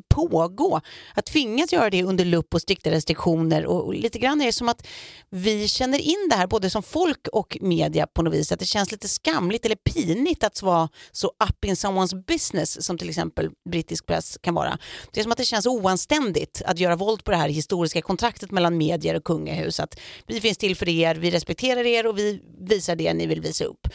pågå. 0.08 0.82
Att 1.16 1.26
tvingas 1.26 1.74
göra 1.74 1.90
det 1.90 2.04
under 2.04 2.26
lupp 2.26 2.54
och 2.54 2.62
strikta 2.62 2.92
restriktioner 2.92 3.66
och, 3.66 3.86
och 3.86 3.94
lite 3.94 4.20
grann 4.20 4.42
är 4.42 4.46
det 4.46 4.52
som 4.52 4.70
att 4.70 4.88
vi 5.30 5.68
känner 5.68 6.00
in 6.00 6.28
det 6.30 6.36
här 6.36 6.48
både 6.48 6.70
som 6.70 6.84
folk 6.84 7.28
och 7.28 7.58
media 7.62 8.08
på 8.08 8.22
något 8.22 8.34
vis. 8.34 8.52
Att 8.52 8.60
det 8.60 8.66
känns 8.66 8.92
lite 8.92 9.08
skamligt 9.08 9.66
eller 9.66 9.76
pinigt 9.76 10.44
att 10.44 10.62
vara 10.62 10.90
så 11.12 11.28
up 11.28 11.66
in 11.66 11.76
someone's 11.76 12.26
business 12.26 12.86
som 12.86 12.98
till 12.98 13.10
exempel 13.10 13.50
brittisk 13.70 14.06
press 14.06 14.38
kan 14.42 14.54
vara. 14.54 14.78
Det 15.12 15.20
är 15.20 15.24
som 15.24 15.32
att 15.32 15.38
det 15.38 15.46
känns 15.46 15.66
oanständigt 15.66 16.62
att 16.66 16.80
göra 16.80 16.96
våld 16.96 17.24
på 17.24 17.32
det 17.32 17.38
här 17.38 17.50
historiska 17.50 18.02
kontraktet 18.02 18.52
mellan 18.52 18.78
medier 18.78 19.16
och 19.16 19.24
kungahus. 19.24 19.80
Att 19.80 20.00
vi 20.28 20.42
finns 20.42 20.58
till 20.58 20.76
för 20.76 20.90
er, 20.90 21.16
vi 21.16 21.32
respekterar 21.32 21.86
er 21.86 22.08
och 22.08 22.18
vi 22.18 22.42
visar 22.60 22.96
det 22.96 23.14
ni 23.14 23.28
vill 23.28 23.42
visa 23.42 23.66
upp. 23.66 23.88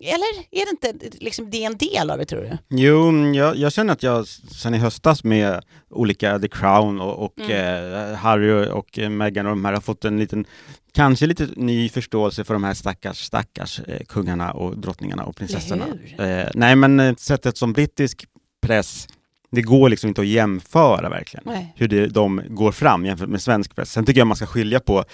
Eller 0.00 0.46
är 0.50 0.64
det 0.64 0.70
inte 0.70 1.18
liksom, 1.24 1.50
det 1.50 1.64
är 1.64 1.66
en 1.66 1.76
del 1.76 2.10
av 2.10 2.18
det 2.18 2.24
tror 2.24 2.40
du? 2.40 2.58
Jo, 2.68 3.34
jag, 3.34 3.56
jag 3.56 3.72
känner 3.72 3.92
att 3.92 4.02
jag 4.02 4.26
sen 4.26 4.74
i 4.74 4.78
höstas 4.78 5.24
med 5.24 5.62
olika 5.90 6.38
The 6.38 6.48
Crown 6.48 7.00
och, 7.00 7.24
och 7.24 7.40
mm. 7.40 8.10
eh, 8.10 8.16
Harry 8.16 8.68
och 8.70 8.98
eh, 8.98 9.10
Meghan 9.10 9.46
och 9.46 9.52
de 9.52 9.64
här 9.64 9.72
har 9.72 9.80
fått 9.80 10.04
en 10.04 10.18
liten, 10.18 10.44
kanske 10.92 11.26
lite 11.26 11.48
ny 11.56 11.88
förståelse 11.88 12.44
för 12.44 12.54
de 12.54 12.64
här 12.64 12.74
stackars, 12.74 13.24
stackars 13.24 13.80
eh, 13.80 14.04
kungarna 14.08 14.52
och 14.52 14.78
drottningarna 14.78 15.24
och 15.24 15.36
prinsessorna. 15.36 15.86
Eh, 16.18 16.50
nej 16.54 16.76
men 16.76 17.00
eh, 17.00 17.14
sättet 17.14 17.56
som 17.56 17.72
brittisk 17.72 18.24
press 18.62 19.08
det 19.50 19.62
går 19.62 19.88
liksom 19.88 20.08
inte 20.08 20.20
att 20.20 20.26
jämföra 20.26 21.08
verkligen 21.08 21.44
Nej. 21.46 21.74
hur 21.76 21.88
det, 21.88 22.06
de 22.06 22.42
går 22.48 22.72
fram 22.72 23.06
jämfört 23.06 23.28
med 23.28 23.42
svensk 23.42 23.76
press. 23.76 23.92
Sen 23.92 24.06
tycker 24.06 24.20
jag 24.20 24.26
man 24.26 24.36
ska 24.36 24.46
skilja 24.46 24.80
på... 24.80 25.04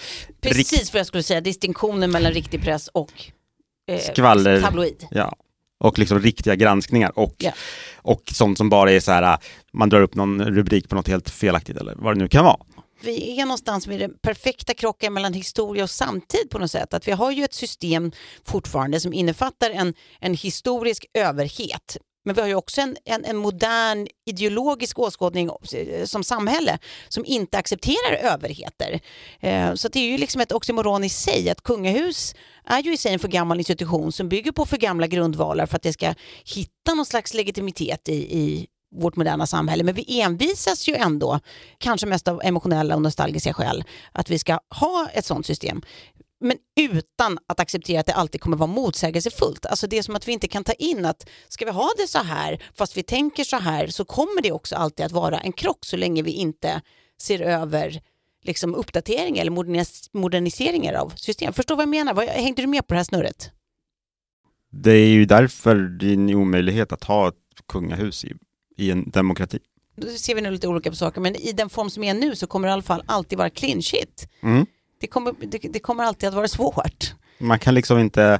Precis 0.41 0.93
vad 0.93 0.99
jag 0.99 1.07
skulle 1.07 1.23
säga, 1.23 1.41
distinktionen 1.41 2.11
mellan 2.11 2.31
riktig 2.31 2.61
press 2.61 2.87
och 2.87 3.11
eh, 3.87 3.99
skvaller, 3.99 4.61
tabloid. 4.61 5.07
Ja, 5.11 5.35
och 5.79 5.99
liksom 5.99 6.19
riktiga 6.19 6.55
granskningar 6.55 7.19
och, 7.19 7.35
yeah. 7.39 7.55
och 7.97 8.21
sånt 8.33 8.57
som 8.57 8.69
bara 8.69 8.91
är 8.91 8.99
så 8.99 9.11
här, 9.11 9.37
man 9.73 9.89
drar 9.89 10.01
upp 10.01 10.15
någon 10.15 10.41
rubrik 10.41 10.89
på 10.89 10.95
något 10.95 11.07
helt 11.07 11.29
felaktigt 11.29 11.77
eller 11.77 11.93
vad 11.97 12.15
det 12.15 12.19
nu 12.19 12.27
kan 12.27 12.45
vara. 12.45 12.57
Vi 13.01 13.39
är 13.39 13.45
någonstans 13.45 13.87
vid 13.87 13.99
den 13.99 14.13
perfekta 14.21 14.73
krocken 14.73 15.13
mellan 15.13 15.33
historia 15.33 15.83
och 15.83 15.89
samtid 15.89 16.49
på 16.49 16.59
något 16.59 16.71
sätt. 16.71 16.93
Att 16.93 17.07
vi 17.07 17.11
har 17.11 17.31
ju 17.31 17.43
ett 17.43 17.53
system 17.53 18.11
fortfarande 18.45 18.99
som 18.99 19.13
innefattar 19.13 19.69
en, 19.69 19.93
en 20.19 20.33
historisk 20.33 21.05
överhet 21.13 21.97
men 22.25 22.35
vi 22.35 22.41
har 22.41 22.47
ju 22.47 22.55
också 22.55 22.81
en, 22.81 22.97
en, 23.05 23.25
en, 23.25 23.37
modern 23.37 24.07
ideologisk 24.25 24.99
åskådning 24.99 25.49
eh, 25.73 26.05
som 26.05 26.23
samhälle 26.23 26.79
som 27.07 27.25
inte 27.25 27.57
accepterar 27.57 28.13
överheter. 28.21 28.99
Eh, 29.39 29.73
så 29.73 29.87
det 29.87 29.99
är 29.99 30.11
ju 30.11 30.17
liksom 30.17 30.41
ett 30.41 30.51
oxymoron 30.51 31.03
i 31.03 31.09
sig 31.09 31.49
att 31.49 31.61
kungahus 31.61 32.35
är 32.65 32.81
ju 32.81 32.93
i 32.93 32.97
sig 32.97 33.13
en 33.13 33.19
för 33.19 33.27
gammal 33.27 33.57
institution 33.57 34.11
som 34.11 34.29
bygger 34.29 34.51
på 34.51 34.65
för 34.65 34.77
gamla 34.77 35.07
grundvalar 35.07 35.65
för 35.65 35.75
att 35.75 35.83
det 35.83 35.93
ska 35.93 36.13
hitta 36.55 36.93
någon 36.93 37.05
slags 37.05 37.33
legitimitet 37.33 38.09
i, 38.09 38.13
i 38.13 38.67
vårt 38.95 39.15
moderna 39.15 39.47
samhälle. 39.47 39.83
Men 39.83 39.95
vi 39.95 40.21
envisas 40.21 40.87
ju 40.87 40.95
ändå, 40.95 41.39
kanske 41.77 42.07
mest 42.07 42.27
av 42.27 42.41
emotionella 42.43 42.95
och 42.95 43.01
nostalgiska 43.01 43.53
skäl, 43.53 43.83
att 44.11 44.29
vi 44.29 44.39
ska 44.39 44.59
ha 44.69 45.07
ett 45.13 45.25
sådant 45.25 45.45
system 45.45 45.81
men 46.41 46.57
utan 46.75 47.37
att 47.47 47.59
acceptera 47.59 47.99
att 47.99 48.05
det 48.05 48.13
alltid 48.13 48.41
kommer 48.41 48.57
vara 48.57 48.67
motsägelsefullt. 48.67 49.65
Alltså 49.65 49.87
det 49.87 49.97
är 49.97 50.01
som 50.03 50.15
att 50.15 50.27
vi 50.27 50.31
inte 50.31 50.47
kan 50.47 50.63
ta 50.63 50.73
in 50.73 51.05
att 51.05 51.29
ska 51.47 51.65
vi 51.65 51.71
ha 51.71 51.89
det 51.97 52.07
så 52.07 52.19
här 52.19 52.63
fast 52.73 52.97
vi 52.97 53.03
tänker 53.03 53.43
så 53.43 53.57
här 53.57 53.87
så 53.87 54.05
kommer 54.05 54.41
det 54.41 54.51
också 54.51 54.75
alltid 54.75 55.05
att 55.05 55.11
vara 55.11 55.39
en 55.39 55.53
krock 55.53 55.85
så 55.85 55.97
länge 55.97 56.21
vi 56.21 56.31
inte 56.31 56.81
ser 57.21 57.41
över 57.41 58.01
liksom 58.43 58.75
uppdateringar 58.75 59.41
eller 59.41 59.51
modernis 59.51 60.09
moderniseringar 60.13 60.93
av 60.93 61.09
system. 61.15 61.53
Förstår 61.53 61.75
vad 61.75 61.81
jag 61.83 61.89
menar? 61.89 62.13
Vad- 62.13 62.25
Hängde 62.25 62.61
du 62.61 62.67
med 62.67 62.87
på 62.87 62.93
det 62.93 62.97
här 62.99 63.03
snurret? 63.03 63.51
Det 64.71 64.91
är 64.91 65.07
ju 65.07 65.25
därför 65.25 65.75
det 65.75 66.05
är 66.09 66.13
en 66.13 66.33
omöjlighet 66.35 66.91
att 66.91 67.03
ha 67.03 67.27
ett 67.27 67.35
kungahus 67.67 68.25
i, 68.25 68.33
i 68.77 68.91
en 68.91 69.09
demokrati. 69.09 69.59
Då 69.97 70.07
ser 70.07 70.35
vi 70.35 70.41
nu 70.41 70.51
lite 70.51 70.67
olika 70.67 70.89
på 70.89 70.95
saker, 70.95 71.21
men 71.21 71.35
i 71.35 71.51
den 71.51 71.69
form 71.69 71.89
som 71.89 72.03
är 72.03 72.13
nu 72.13 72.35
så 72.35 72.47
kommer 72.47 72.67
det 72.67 72.71
i 72.71 72.73
alla 72.73 72.81
fall 72.81 73.03
alltid 73.05 73.37
vara 73.37 73.49
clinchigt. 73.49 74.27
Mm. 74.43 74.65
Det 74.99 75.07
kommer, 75.07 75.33
det, 75.39 75.57
det 75.57 75.79
kommer 75.79 76.03
alltid 76.03 76.29
att 76.29 76.35
vara 76.35 76.47
svårt. 76.47 77.13
Man 77.37 77.59
kan 77.59 77.73
liksom 77.73 77.99
inte, 77.99 78.39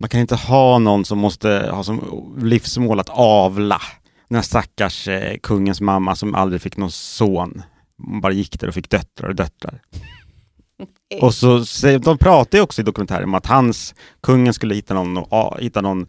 man 0.00 0.08
kan 0.08 0.20
inte 0.20 0.36
ha 0.36 0.78
någon 0.78 1.04
som 1.04 1.18
måste 1.18 1.68
ha 1.72 1.84
som 1.84 2.34
livsmål 2.38 3.00
att 3.00 3.08
avla. 3.08 3.80
Den 4.28 4.36
här 4.36 4.42
stackars 4.42 5.08
eh, 5.08 5.36
kungens 5.42 5.80
mamma 5.80 6.16
som 6.16 6.34
aldrig 6.34 6.62
fick 6.62 6.76
någon 6.76 6.90
son. 6.90 7.62
Hon 7.98 8.20
bara 8.20 8.32
gick 8.32 8.60
där 8.60 8.68
och 8.68 8.74
fick 8.74 8.90
döttrar 8.90 9.28
och 9.28 9.34
döttrar. 9.34 9.80
Och 11.20 11.34
så, 11.34 11.64
de 11.98 12.18
pratar 12.18 12.58
ju 12.58 12.62
också 12.62 12.80
i 12.80 12.84
dokumentären 12.84 13.24
om 13.24 13.34
att 13.34 13.46
hans, 13.46 13.94
kungen 14.22 14.54
skulle 14.54 14.74
hitta 14.74 14.94
någon, 14.94 15.16
och 15.16 15.60
hitta 15.60 15.80
någon 15.80 16.06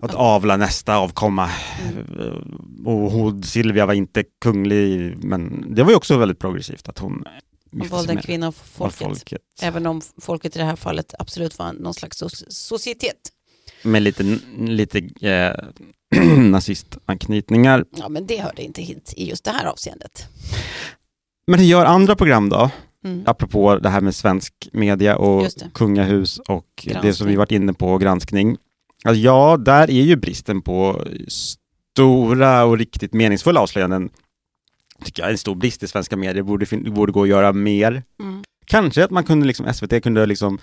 att 0.00 0.14
avla 0.14 0.56
nästa 0.56 0.96
avkomma. 0.96 1.50
Och 2.84 3.10
hon, 3.10 3.42
Silvia 3.42 3.86
var 3.86 3.94
inte 3.94 4.24
kunglig, 4.40 5.16
men 5.24 5.74
det 5.74 5.82
var 5.82 5.90
ju 5.90 5.96
också 5.96 6.18
väldigt 6.18 6.38
progressivt 6.38 6.88
att 6.88 6.98
hon 6.98 7.24
Man 7.78 7.88
valde 7.88 8.12
en 8.12 8.22
kvinna 8.22 8.46
av 8.46 8.52
folket. 8.52 8.98
folket. 8.98 9.42
Även 9.62 9.86
om 9.86 10.00
folket 10.20 10.56
i 10.56 10.58
det 10.58 10.64
här 10.64 10.76
fallet 10.76 11.14
absolut 11.18 11.58
var 11.58 11.72
någon 11.72 11.94
slags 11.94 12.22
so- 12.22 12.44
societet. 12.48 13.16
Med 13.82 14.02
lite, 14.02 14.38
lite 14.58 14.98
eh, 15.20 15.54
nazistanknytningar. 16.38 17.84
Ja, 17.96 18.08
men 18.08 18.26
det 18.26 18.40
hörde 18.40 18.62
inte 18.62 18.82
hit 18.82 19.14
i 19.16 19.28
just 19.28 19.44
det 19.44 19.50
här 19.50 19.66
avseendet. 19.66 20.28
Men 21.46 21.60
hur 21.60 21.66
gör 21.66 21.84
andra 21.84 22.16
program 22.16 22.48
då? 22.48 22.70
Mm. 23.04 23.22
Apropå 23.26 23.76
det 23.78 23.88
här 23.88 24.00
med 24.00 24.14
svensk 24.14 24.68
media 24.72 25.16
och 25.16 25.46
kungahus 25.74 26.38
och 26.38 26.66
det 26.84 26.90
som 26.92 27.02
Granskning. 27.02 27.28
vi 27.28 27.36
varit 27.36 27.52
inne 27.52 27.72
på, 27.72 27.98
granskning. 27.98 28.56
Alltså, 29.04 29.20
ja, 29.20 29.56
där 29.56 29.90
är 29.90 30.02
ju 30.02 30.16
bristen 30.16 30.62
på 30.62 31.04
stora 31.28 32.64
och 32.64 32.78
riktigt 32.78 33.12
meningsfulla 33.12 33.60
avslöjanden 33.60 34.10
tycker 35.04 35.22
jag 35.22 35.28
är 35.28 35.32
en 35.32 35.38
stor 35.38 35.54
brist 35.54 35.82
i 35.82 35.88
svenska 35.88 36.16
medier. 36.16 36.42
Borde, 36.42 36.66
fin- 36.66 36.94
borde 36.94 37.12
gå 37.12 37.22
att 37.22 37.28
göra 37.28 37.52
mer. 37.52 38.02
Mm. 38.20 38.42
Kanske 38.66 39.04
att 39.04 39.10
man 39.10 39.24
kunde 39.24 39.46
liksom, 39.46 39.74
SVT 39.74 40.02
kunde 40.02 40.26
liksom 40.26 40.58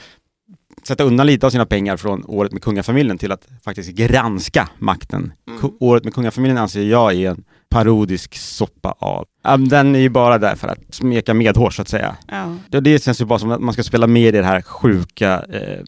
sätta 0.84 1.04
undan 1.04 1.28
lite 1.28 1.46
av 1.46 1.50
sina 1.50 1.66
pengar 1.66 1.98
från 1.98 2.24
året 2.28 2.52
med 2.52 2.62
kungafamiljen 2.64 3.18
till 3.18 3.32
att 3.32 3.48
faktiskt 3.64 3.90
granska 3.90 4.70
makten. 4.80 5.34
Mm. 5.48 5.72
Året 5.80 6.04
med 6.04 6.14
kungafamiljen 6.14 6.58
anser 6.58 6.84
jag 6.84 7.14
är 7.14 7.30
en 7.30 7.44
parodisk 7.70 8.36
soppa 8.36 8.92
av. 9.00 9.26
Den 9.70 9.96
är 9.96 10.00
ju 10.00 10.10
bara 10.10 10.38
där 10.38 10.56
för 10.56 10.68
att 10.68 10.80
smeka 10.90 11.34
medhårs 11.34 11.76
så 11.76 11.82
att 11.82 11.88
säga. 11.88 12.16
Ja. 12.28 12.56
Det, 12.70 12.80
det 12.80 13.04
känns 13.04 13.22
ju 13.22 13.26
bara 13.26 13.40
som 13.40 13.52
att 13.52 13.62
man 13.62 13.74
ska 13.74 13.84
spela 13.84 14.08
med 14.08 14.36
i 14.36 14.38
det 14.38 14.44
här 14.44 14.62
sjuka 14.62 15.46
eh, 15.50 15.80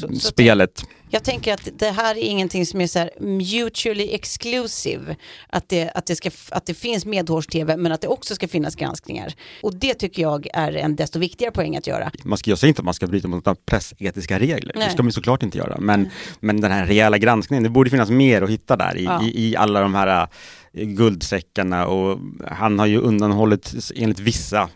Så- 0.00 0.08
så 0.08 0.14
spelet. 0.28 0.82
Jag 1.10 1.24
tänker 1.24 1.54
att 1.54 1.68
det 1.78 1.90
här 1.90 2.14
är 2.14 2.20
ingenting 2.20 2.66
som 2.66 2.80
är 2.80 2.86
så 2.86 2.98
här 2.98 3.10
mutually 3.20 4.14
exclusive. 4.14 5.16
Att 5.48 5.68
det, 5.68 5.90
att 5.90 6.06
det, 6.06 6.16
ska, 6.16 6.30
att 6.50 6.66
det 6.66 6.74
finns 6.74 7.06
medhårs-tv 7.06 7.76
men 7.76 7.92
att 7.92 8.00
det 8.00 8.08
också 8.08 8.34
ska 8.34 8.48
finnas 8.48 8.74
granskningar. 8.74 9.34
Och 9.62 9.74
det 9.74 9.94
tycker 9.94 10.22
jag 10.22 10.46
är 10.54 10.72
en 10.72 10.96
desto 10.96 11.18
viktigare 11.18 11.52
poäng 11.52 11.76
att 11.76 11.86
göra. 11.86 12.10
Man 12.24 12.38
ska, 12.38 12.50
jag 12.50 12.58
säger 12.58 12.68
inte 12.68 12.80
att 12.80 12.84
man 12.84 12.94
ska 12.94 13.06
bryta 13.06 13.28
mot 13.28 13.44
några 13.46 13.56
pressetiska 13.66 14.38
regler, 14.38 14.72
Nej. 14.76 14.86
det 14.86 14.92
ska 14.92 15.02
man 15.02 15.12
såklart 15.12 15.42
inte 15.42 15.58
göra. 15.58 15.76
Men, 15.80 16.10
men 16.40 16.60
den 16.60 16.72
här 16.72 16.86
rejäla 16.86 17.18
granskningen, 17.18 17.62
det 17.62 17.68
borde 17.70 17.90
finnas 17.90 18.10
mer 18.10 18.42
att 18.42 18.50
hitta 18.50 18.76
där 18.76 18.96
i, 18.98 19.04
Ja. 19.04 19.22
i, 19.24 19.48
i 19.48 19.56
alla 19.56 19.80
de 19.80 19.94
här 19.94 20.28
eh, 20.72 20.84
guldsäckarna 20.84 21.86
och 21.86 22.18
han 22.50 22.78
har 22.78 22.86
ju 22.86 22.98
undanhållit 22.98 23.74
enligt 23.96 24.18
vissa 24.20 24.68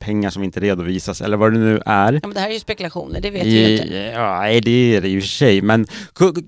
miljardpengar 0.00 0.30
som 0.30 0.42
inte 0.42 0.60
redovisas 0.60 1.20
eller 1.20 1.36
vad 1.36 1.52
det 1.52 1.58
nu 1.58 1.80
är. 1.86 2.12
Ja, 2.12 2.20
men 2.22 2.34
det 2.34 2.40
här 2.40 2.48
är 2.48 2.52
ju 2.54 2.60
spekulationer, 2.60 3.20
det 3.20 3.30
vet 3.30 3.44
vi 3.46 3.68
ju 3.68 3.82
inte. 3.82 3.94
Ja, 4.14 4.40
nej, 4.40 4.60
det 4.60 4.96
är 4.96 5.00
det 5.00 5.08
ju 5.08 5.18
i 5.18 5.20
för 5.20 5.28
sig. 5.28 5.62
Men 5.62 5.86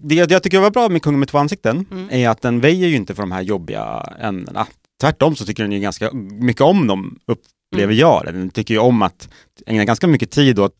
det 0.02 0.14
jag 0.30 0.42
tycker 0.42 0.60
var 0.60 0.70
bra 0.70 0.88
med 0.88 1.02
Kungen 1.02 1.18
med 1.20 1.28
två 1.28 1.38
ansikten 1.38 1.86
Mm. 1.90 2.08
är 2.10 2.28
att 2.28 2.42
den 2.42 2.60
väjer 2.60 2.88
ju 2.88 2.96
inte 2.96 3.14
för 3.14 3.22
de 3.22 3.32
här 3.32 3.42
jobbiga 3.42 4.14
ämnena. 4.20 4.66
Tvärtom 5.00 5.36
så 5.36 5.44
tycker 5.44 5.62
den 5.62 5.72
ju 5.72 5.80
ganska 5.80 6.10
mycket 6.40 6.62
om 6.62 6.86
dem, 6.86 7.18
upplever 7.26 7.92
Mm. 7.92 7.98
jag. 7.98 8.24
Den 8.24 8.50
tycker 8.50 8.74
ju 8.74 8.80
om 8.80 9.02
att 9.02 9.28
ägna 9.66 9.84
ganska 9.84 10.06
mycket 10.06 10.30
tid 10.30 10.58
åt 10.58 10.74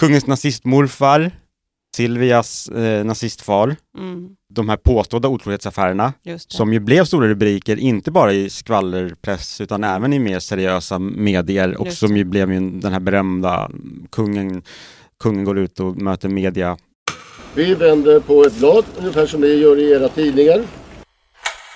kungens 0.00 0.26
nazistmorfar, 0.26 1.30
Silvias 1.96 2.68
eh, 2.68 3.04
nazistfar, 3.04 3.76
Mm, 3.98 4.28
de 4.54 4.68
här 4.68 4.76
påstådda 4.76 5.28
otrohetsaffärerna 5.28 6.12
som 6.36 6.72
ju 6.72 6.80
blev 6.80 7.04
stora 7.04 7.28
rubriker, 7.28 7.76
inte 7.76 8.10
bara 8.10 8.32
i 8.32 8.50
skvallerpress 8.50 9.60
utan 9.60 9.84
även 9.84 10.12
i 10.12 10.18
mer 10.18 10.38
seriösa 10.38 10.98
medier. 10.98 11.80
Och 11.80 11.92
som 11.92 12.16
ju 12.16 12.24
blev 12.24 12.52
ju 12.52 12.70
den 12.70 12.92
här 12.92 13.00
berömda 13.00 13.70
kungen, 14.10 14.62
kungen 15.22 15.44
går 15.44 15.58
ut 15.58 15.80
och 15.80 15.96
möter 15.96 16.28
media. 16.28 16.76
Vi 17.54 17.74
vänder 17.74 18.20
på 18.20 18.42
ett 18.42 18.58
blad, 18.58 18.84
ungefär 18.98 19.26
som 19.26 19.40
ni 19.40 19.48
gör 19.48 19.78
i 19.78 19.90
era 19.92 20.08
tidningar. 20.08 20.62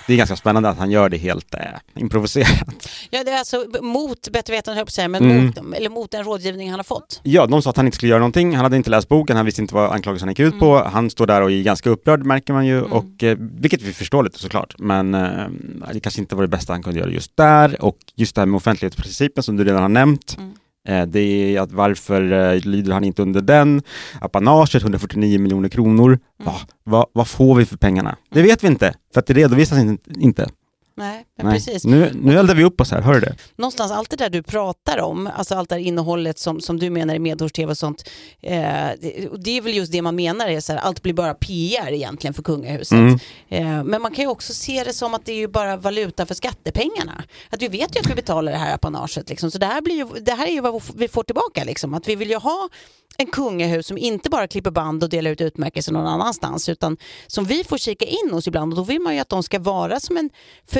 Det 0.07 0.13
är 0.13 0.17
ganska 0.17 0.35
spännande 0.35 0.69
att 0.69 0.77
han 0.77 0.91
gör 0.91 1.09
det 1.09 1.17
helt 1.17 1.53
eh, 1.53 1.59
improviserat. 1.95 2.89
Ja, 3.09 3.23
det 3.23 3.31
är 3.31 3.37
alltså 3.37 3.65
mot 3.81 4.29
bättre 4.31 4.53
vetande, 4.53 4.79
höll 4.79 4.87
jag 4.97 5.11
men 5.11 5.23
Mm. 5.31 5.45
mot, 5.45 5.75
eller 5.75 5.89
mot 5.89 6.11
den 6.11 6.23
rådgivning 6.23 6.69
han 6.69 6.79
har 6.79 6.83
fått. 6.83 7.19
Ja, 7.23 7.45
de 7.45 7.61
sa 7.61 7.69
att 7.69 7.77
han 7.77 7.85
inte 7.85 7.95
skulle 7.95 8.09
göra 8.09 8.19
någonting, 8.19 8.55
han 8.55 8.65
hade 8.65 8.77
inte 8.77 8.89
läst 8.89 9.07
boken, 9.09 9.35
han 9.37 9.45
visste 9.45 9.61
inte 9.61 9.75
vad 9.75 9.91
anklagelsen 9.91 10.29
gick 10.29 10.39
ut 10.39 10.53
Mm. 10.53 10.59
på. 10.59 10.83
Han 10.83 11.09
står 11.09 11.27
där 11.27 11.41
och 11.41 11.51
är 11.51 11.63
ganska 11.63 11.89
upprörd 11.89 12.23
märker 12.25 12.53
man 12.53 12.65
ju, 12.65 12.81
och, 12.81 13.23
eh, 13.23 13.37
vilket 13.39 13.81
vi 13.81 13.93
förstår 13.93 14.23
lite 14.23 14.39
såklart. 14.39 14.75
Men 14.77 15.13
eh, 15.15 15.47
det 15.93 15.99
kanske 15.99 16.21
inte 16.21 16.35
var 16.35 16.41
det 16.41 16.47
bästa 16.47 16.73
han 16.73 16.83
kunde 16.83 16.99
göra 16.99 17.09
just 17.11 17.37
där. 17.37 17.81
Och 17.83 17.97
just 18.15 18.35
det 18.35 18.41
här 18.41 18.45
med 18.45 18.57
offentlighetsprincipen 18.57 19.43
som 19.43 19.57
du 19.57 19.63
redan 19.63 19.81
har 19.81 19.89
nämnt. 19.89 20.35
Mm. 20.37 20.53
Eh, 20.85 21.05
det 21.05 21.19
är 21.19 21.61
att 21.61 21.71
varför 21.71 22.31
eh, 22.53 22.59
lyder 22.65 22.93
han 22.93 23.03
inte 23.03 23.21
under 23.21 23.41
den? 23.41 23.81
Apanaget, 24.21 24.81
149 24.83 25.39
miljoner 25.39 25.69
kronor. 25.69 26.07
Mm. 26.09 26.19
Va, 26.43 26.53
va, 26.83 27.07
vad 27.13 27.27
får 27.27 27.55
vi 27.55 27.65
för 27.65 27.77
pengarna? 27.77 28.15
Det 28.31 28.41
vet 28.41 28.63
vi 28.63 28.67
inte, 28.67 28.93
för 29.13 29.19
att 29.19 29.27
det 29.27 29.33
redovisas 29.33 29.79
in- 29.79 29.97
inte. 30.19 30.49
Nej, 30.97 31.25
men 31.37 31.45
Nej. 31.45 31.55
precis. 31.55 31.85
Nu, 31.85 32.11
nu 32.15 32.39
eldar 32.39 32.55
vi 32.55 32.63
upp 32.63 32.81
oss 32.81 32.91
här, 32.91 33.01
hör 33.01 33.13
du 33.13 33.19
det? 33.19 33.35
någonstans 33.55 33.91
allt 33.91 34.09
det 34.09 34.15
där 34.15 34.29
du 34.29 34.43
pratar 34.43 34.97
om, 34.97 35.29
alltså 35.37 35.55
allt 35.55 35.69
det 35.69 35.75
där 35.75 35.81
innehållet 35.81 36.39
som, 36.39 36.61
som 36.61 36.79
du 36.79 36.89
menar 36.89 37.15
är 37.15 37.19
medhårs-tv 37.19 37.71
och 37.71 37.77
sånt, 37.77 38.09
eh, 38.41 38.57
det, 39.01 39.29
det 39.37 39.57
är 39.57 39.61
väl 39.61 39.73
just 39.73 39.91
det 39.91 40.01
man 40.01 40.15
menar, 40.15 40.47
är 40.47 40.59
så 40.59 40.73
här, 40.73 40.79
allt 40.79 41.01
blir 41.01 41.13
bara 41.13 41.33
PR 41.33 41.91
egentligen 41.91 42.33
för 42.33 42.43
kungahuset. 42.43 42.91
Mm. 42.91 43.19
Eh, 43.49 43.83
men 43.83 44.01
man 44.01 44.13
kan 44.13 44.23
ju 44.23 44.29
också 44.29 44.53
se 44.53 44.83
det 44.83 44.93
som 44.93 45.13
att 45.13 45.25
det 45.25 45.31
är 45.31 45.37
ju 45.37 45.47
bara 45.47 45.77
valuta 45.77 46.25
för 46.25 46.35
skattepengarna. 46.35 47.23
Att 47.49 47.61
vi 47.61 47.67
vet 47.67 47.95
ju 47.95 47.99
att 47.99 48.09
vi 48.09 48.15
betalar 48.15 48.51
det 48.51 48.57
här 48.57 48.75
apanaget, 48.75 49.29
liksom. 49.29 49.51
så 49.51 49.57
det 49.57 49.65
här, 49.65 49.81
blir 49.81 49.95
ju, 49.95 50.05
det 50.21 50.31
här 50.31 50.47
är 50.47 50.51
ju 50.51 50.61
vad 50.61 50.81
vi 50.95 51.07
får 51.07 51.23
tillbaka, 51.23 51.63
liksom. 51.63 51.93
att 51.93 52.07
vi 52.07 52.15
vill 52.15 52.29
ju 52.29 52.37
ha 52.37 52.69
en 53.17 53.27
kungahus 53.27 53.87
som 53.87 53.97
inte 53.97 54.29
bara 54.29 54.47
klipper 54.47 54.71
band 54.71 55.03
och 55.03 55.09
delar 55.09 55.31
ut 55.31 55.41
utmärkelser 55.41 55.91
någon 55.91 56.07
annanstans 56.07 56.69
utan 56.69 56.97
som 57.27 57.45
vi 57.45 57.63
får 57.63 57.77
kika 57.77 58.05
in 58.05 58.29
hos 58.31 58.47
ibland 58.47 58.73
och 58.73 58.77
då 58.77 58.83
vill 58.83 59.01
man 59.01 59.13
ju 59.13 59.19
att 59.19 59.29
de 59.29 59.43
ska 59.43 59.59
vara 59.59 59.99
som 59.99 60.17
en 60.17 60.29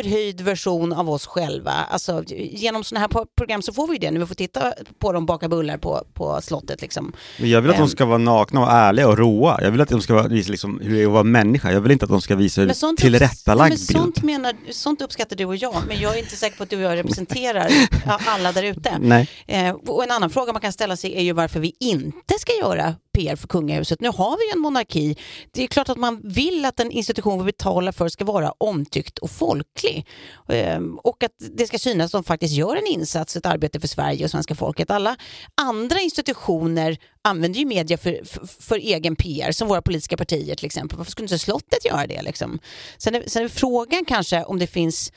förhöjd 0.10 0.42
version 0.42 0.94
av 0.94 1.10
oss 1.10 1.26
själva. 1.26 1.72
Alltså, 1.72 2.24
genom 2.30 2.84
sådana 2.84 3.08
här 3.16 3.26
program 3.38 3.62
så 3.62 3.74
får 3.74 3.88
vi 3.88 3.94
ju 3.94 4.00
det 4.00 4.12
när 4.12 4.20
vi 4.20 4.26
får 4.26 4.36
titta 4.36 4.74
på 5.00 5.12
dem 5.12 5.26
baka 5.26 5.50
bullar 5.50 5.78
på, 5.78 6.04
på 6.14 6.40
slottet. 6.42 6.82
Liksom. 6.82 7.14
Men 7.40 7.50
Jag 7.50 7.62
vill 7.62 7.72
att 7.72 7.78
de 7.78 7.82
Ehm. 7.84 7.88
ska 7.90 8.06
vara 8.06 8.18
nakna 8.18 8.62
och 8.62 8.72
ärliga 8.72 9.08
och 9.08 9.18
råa. 9.18 9.60
Jag 9.62 9.72
vill 9.72 9.82
att 9.82 9.90
de 9.90 10.02
ska 10.02 10.22
visa 10.28 10.52
liksom 10.52 10.80
hur 10.84 10.96
det 10.96 11.02
är 11.02 11.06
att 11.06 11.12
vara 11.12 11.24
människa. 11.24 11.72
Jag 11.72 11.82
vill 11.82 11.92
inte 11.92 12.06
att 12.06 12.12
de 12.12 12.22
ska 12.22 12.36
visa 12.36 12.62
hur 12.62 12.96
tillrättalagd 12.98 13.72
bild. 13.76 13.82
sånt, 13.92 14.24
menar, 14.24 14.54
sånt 14.72 15.02
uppskattar 15.02 15.36
du 15.36 15.46
och 15.46 15.56
jag, 15.56 15.76
men 15.88 16.00
jag 16.00 16.16
är 16.16 16.20
inte 16.20 16.36
säker 16.36 16.58
på 16.58 16.64
att 16.64 16.70
du 16.70 16.76
och 16.76 16.82
jag 16.92 16.98
representerar 16.98 17.70
alla 18.28 18.52
där 18.52 18.64
ute. 18.64 18.98
Nej. 19.00 19.30
Eh, 19.48 19.72
och 19.88 20.04
en 20.04 20.12
annan 20.12 20.30
fråga 20.30 20.52
man 20.54 20.62
kan 20.62 20.74
ställa 20.74 20.98
sig 20.98 21.16
är 21.18 21.22
ju 21.22 21.34
varför 21.34 21.60
vi 21.60 21.74
inte 21.80 22.34
ska 22.40 22.52
göra 22.62 22.96
PR 23.16 23.36
för 23.36 23.48
kungahuset. 23.48 24.02
Nu 24.02 24.10
har 24.10 24.38
vi 24.38 24.46
ju 24.46 24.52
en 24.52 24.60
monarki. 24.60 25.18
Det 25.52 25.64
är 25.64 25.68
klart 25.68 25.90
att 25.90 25.98
man 25.98 26.22
vill 26.24 26.66
att 26.66 26.80
en 26.80 26.92
institution 26.92 27.40
vi 27.40 27.46
betalar 27.46 27.92
för 27.92 28.10
ska 28.10 28.26
vara 28.26 28.52
omtyckt 28.58 29.18
och 29.18 29.32
folklig. 29.32 30.08
Ehm, 30.50 31.00
och 31.04 31.24
att 31.24 31.32
det 31.58 31.68
ska 31.68 31.80
synas 31.80 32.06
att 32.06 32.12
de 32.12 32.24
faktiskt 32.24 32.54
gör 32.54 32.76
en 32.76 32.88
insats, 32.88 33.36
ett 33.36 33.46
arbete 33.46 33.80
för 33.80 33.88
Sverige 33.88 34.24
och 34.26 34.32
svenska 34.32 34.56
folket. 34.56 34.92
Alla 34.92 35.16
andra 35.62 36.00
institutioner 36.00 36.98
använder 37.22 37.60
ju 37.60 37.66
media 37.66 37.98
för, 37.98 38.22
för, 38.26 38.48
för 38.62 38.78
egen 38.78 39.16
PR, 39.16 39.52
som 39.52 39.68
våra 39.68 39.82
politiska 39.82 40.18
partier 40.18 40.56
till 40.56 40.66
exempel. 40.66 40.98
Varför 40.98 41.12
skulle 41.12 41.26
inte 41.26 41.40
slottet 41.40 41.86
göra 41.86 42.08
det? 42.08 42.22
Liksom? 42.22 42.60
Sen, 42.98 43.16
är, 43.16 43.24
sen 43.28 43.44
är 43.44 43.48
frågan 43.48 44.06
kanske 44.06 44.44
om 44.44 44.60
det 44.60 44.68
finns 44.68 45.12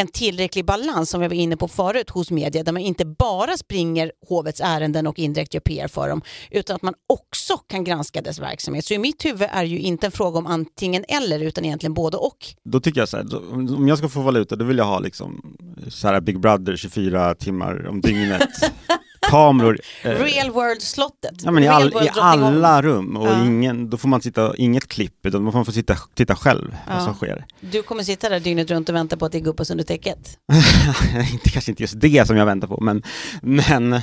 en 0.00 0.08
tillräcklig 0.08 0.64
balans 0.64 1.10
som 1.10 1.22
jag 1.22 1.28
var 1.28 1.36
inne 1.36 1.56
på 1.56 1.68
förut 1.68 2.10
hos 2.10 2.30
media 2.30 2.62
där 2.62 2.72
man 2.72 2.82
inte 2.82 3.04
bara 3.04 3.56
springer 3.56 4.12
hovets 4.28 4.60
ärenden 4.64 5.06
och 5.06 5.18
indirekt 5.18 5.54
gör 5.54 5.60
PR 5.60 5.88
för 5.88 6.08
dem 6.08 6.22
utan 6.50 6.76
att 6.76 6.82
man 6.82 6.94
också 7.08 7.56
kan 7.56 7.84
granska 7.84 8.20
dess 8.22 8.38
verksamhet. 8.38 8.84
Så 8.84 8.94
i 8.94 8.98
mitt 8.98 9.24
huvud 9.24 9.48
är 9.52 9.60
det 9.62 9.68
ju 9.68 9.78
inte 9.78 10.06
en 10.06 10.12
fråga 10.12 10.38
om 10.38 10.46
antingen 10.46 11.04
eller 11.08 11.40
utan 11.40 11.64
egentligen 11.64 11.94
både 11.94 12.16
och. 12.16 12.36
Då 12.64 12.80
tycker 12.80 13.00
jag 13.00 13.08
så 13.08 13.16
här, 13.16 13.24
då- 13.24 13.74
om 13.76 13.88
jag 13.88 13.98
ska 13.98 14.08
få 14.08 14.20
valuta 14.20 14.56
då 14.56 14.64
vill 14.64 14.78
jag 14.78 14.84
ha 14.84 14.98
liksom 14.98 15.56
så 15.88 16.08
här 16.08 16.20
Big 16.20 16.40
Brother 16.40 16.76
24 16.76 17.34
timmar 17.34 17.86
om 17.88 18.00
dygnet. 18.00 18.48
kameror. 19.30 19.78
eh, 20.02 20.10
Real 20.10 20.50
World-slottet. 20.50 21.34
Ja, 21.42 21.50
men 21.50 21.64
i, 21.64 21.68
all, 21.68 21.90
World 21.90 22.06
I 22.06 22.10
alla 22.20 22.82
rum 22.82 23.16
och 23.16 23.26
Ja. 23.28 23.44
ingen, 23.44 23.90
då 23.90 23.96
får 23.96 24.08
man 24.08 24.22
sitta, 24.22 24.56
inget 24.56 24.88
klipp 24.88 25.26
utan 25.26 25.42
man 25.42 25.64
får 25.64 25.72
sitta, 25.72 25.96
titta 26.14 26.36
själv 26.36 26.76
vad 26.88 26.96
Ja. 26.96 27.04
som 27.04 27.14
sker. 27.14 27.44
Du 27.60 27.82
kommer 27.82 28.02
sitta 28.02 28.28
där 28.28 28.40
dygnet 28.40 28.70
runt 28.70 28.88
och 28.88 28.94
vänta 28.94 29.16
på 29.16 29.26
att 29.26 29.32
det 29.32 29.40
går 29.40 29.50
upp 29.50 29.60
oss 29.60 29.70
under 29.70 29.84
täcket. 29.84 30.38
inte, 31.32 31.50
kanske 31.50 31.72
inte 31.72 31.82
just 31.82 32.00
det 32.00 32.26
som 32.26 32.36
jag 32.36 32.46
väntar 32.46 32.68
på 32.68 32.80
men, 32.80 33.02
men 33.42 34.00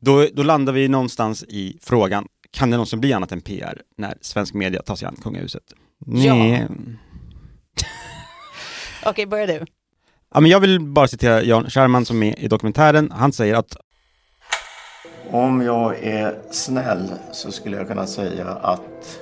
då, 0.00 0.26
då 0.34 0.42
landar 0.42 0.72
vi 0.72 0.88
någonstans 0.88 1.44
i 1.48 1.78
frågan, 1.82 2.26
kan 2.50 2.70
det 2.70 2.76
någonsin 2.76 3.00
bli 3.00 3.12
annat 3.12 3.32
än 3.32 3.40
PR 3.40 3.78
när 3.98 4.14
svensk 4.20 4.54
media 4.54 4.82
tar 4.82 4.96
sig 4.96 5.08
an 5.08 5.16
kungahuset? 5.22 5.62
Ja. 6.06 6.34
Nej. 6.34 6.66
Okej, 9.06 9.26
börja 9.26 9.46
du. 9.46 9.64
Ja, 10.34 10.40
men 10.40 10.50
jag 10.50 10.60
vill 10.60 10.80
bara 10.80 11.08
citera 11.08 11.42
Jan 11.42 11.70
Scherman 11.70 12.04
som 12.04 12.22
är 12.22 12.38
i 12.38 12.48
dokumentären. 12.48 13.10
Han 13.14 13.32
säger 13.32 13.54
att 13.54 13.76
Om 15.32 15.62
jag 15.62 15.98
är 16.04 16.38
snäll 16.50 17.12
så 17.32 17.52
skulle 17.52 17.76
jag 17.76 17.88
kunna 17.88 18.06
säga 18.06 18.48
att 18.48 19.18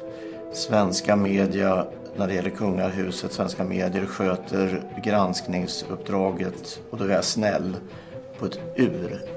svenska 0.55 1.17
media 1.17 1.87
när 2.17 2.29
det 2.29 2.35
gäller 2.35 2.51
kungahuset, 2.51 3.33
svenska 3.33 3.65
medier 3.65 4.07
sköter 4.07 4.83
granskningsuppdraget 5.05 6.81
och 6.91 6.99
då 6.99 7.05
är 7.05 7.09
jag 7.09 7.25
snäll 7.25 7.77
på 8.39 8.47
ett 8.47 8.59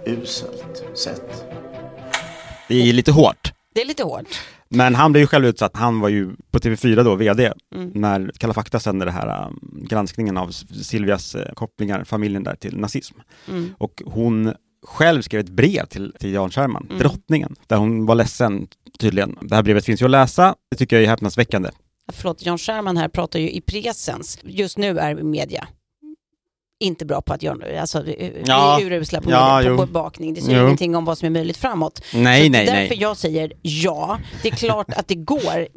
uruselt 0.05 0.83
sätt. 0.97 1.43
det 2.67 2.75
är 2.89 2.93
lite 2.93 3.11
hårt. 3.11 3.53
Det 3.75 3.81
är 3.81 3.85
lite 3.85 4.03
hårt. 4.03 4.39
Men 4.69 4.95
han 4.95 5.11
blev 5.11 5.21
ju 5.21 5.27
själv 5.27 5.45
utsatt. 5.45 5.71
Han 5.75 5.99
var 5.99 6.09
ju 6.09 6.29
på 6.51 6.59
TV4 6.59 7.03
då, 7.03 7.15
VD, 7.15 7.53
Mm. 7.75 7.91
när 7.95 8.31
Kalla 8.37 8.53
fakta 8.53 8.79
sände 8.79 9.05
det 9.05 9.11
här 9.11 9.47
um, 9.47 9.59
granskningen 9.89 10.37
av 10.37 10.49
Silvias 10.83 11.35
eh, 11.35 11.53
kopplingar, 11.53 12.03
familjen 12.03 12.43
där, 12.43 12.55
till 12.55 12.77
nazism. 12.77 13.15
Mm. 13.49 13.73
Och 13.77 14.01
hon 14.05 14.53
själv 14.83 15.21
skrev 15.21 15.39
ett 15.39 15.49
brev 15.49 15.85
till, 15.85 16.13
till 16.19 16.33
Jan 16.33 16.51
Scherman, 16.51 16.85
Mm. 16.89 16.97
drottningen, 16.99 17.55
där 17.67 17.77
hon 17.77 18.05
var 18.05 18.15
ledsen 18.15 18.67
tydligen. 18.99 19.37
Det 19.41 19.55
här 19.55 19.63
brevet 19.63 19.85
finns 19.85 20.01
ju 20.01 20.05
att 20.05 20.11
läsa. 20.11 20.55
Det 20.71 20.77
tycker 20.77 20.95
jag 20.95 21.03
är 21.03 21.07
häpnadsväckande. 21.09 21.69
Förlåt, 22.13 22.45
Jan 22.45 22.57
Scherman 22.57 22.97
här 22.97 23.07
pratar 23.07 23.39
ju 23.39 23.51
i 23.51 23.61
presens. 23.61 24.39
Just 24.43 24.77
nu 24.77 24.99
är 24.99 25.15
media 25.15 25.67
inte 26.79 27.05
bra 27.05 27.21
på 27.21 27.33
att 27.33 27.43
göra, 27.43 27.81
alltså 27.81 28.01
vi 28.01 28.43
Ja. 28.45 28.79
är 28.81 28.85
urusla 28.85 29.21
på, 29.21 29.31
Ja, 29.31 29.57
media, 29.57 29.77
på 29.77 29.85
bevakning. 29.85 30.33
Det 30.33 30.41
säger 30.41 30.59
Jo. 30.59 30.65
ingenting 30.65 30.95
om 30.95 31.05
vad 31.05 31.17
som 31.17 31.25
är 31.25 31.29
möjligt 31.29 31.57
framåt. 31.57 32.01
Nej, 32.13 32.45
Så 32.45 32.51
nej, 32.51 32.65
det 32.65 32.71
är 32.71 32.75
därför 32.75 32.89
nej. 32.95 33.01
jag 33.01 33.17
säger 33.17 33.53
ja. 33.61 34.19
Det 34.41 34.47
är 34.49 34.55
klart 34.55 34.87
att 34.93 35.07
det 35.07 35.15
går. 35.15 35.67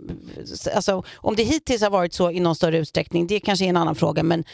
Alltså, 0.74 1.02
om 1.16 1.36
det 1.36 1.42
hittills 1.42 1.82
har 1.82 1.90
varit 1.90 2.12
så 2.14 2.30
i 2.30 2.40
någon 2.40 2.54
större 2.54 2.78
utsträckning, 2.78 3.26
det 3.26 3.40
kanske 3.40 3.64
är 3.64 3.68
en 3.68 3.76
annan 3.76 3.94
fråga, 3.94 4.22
men 4.22 4.44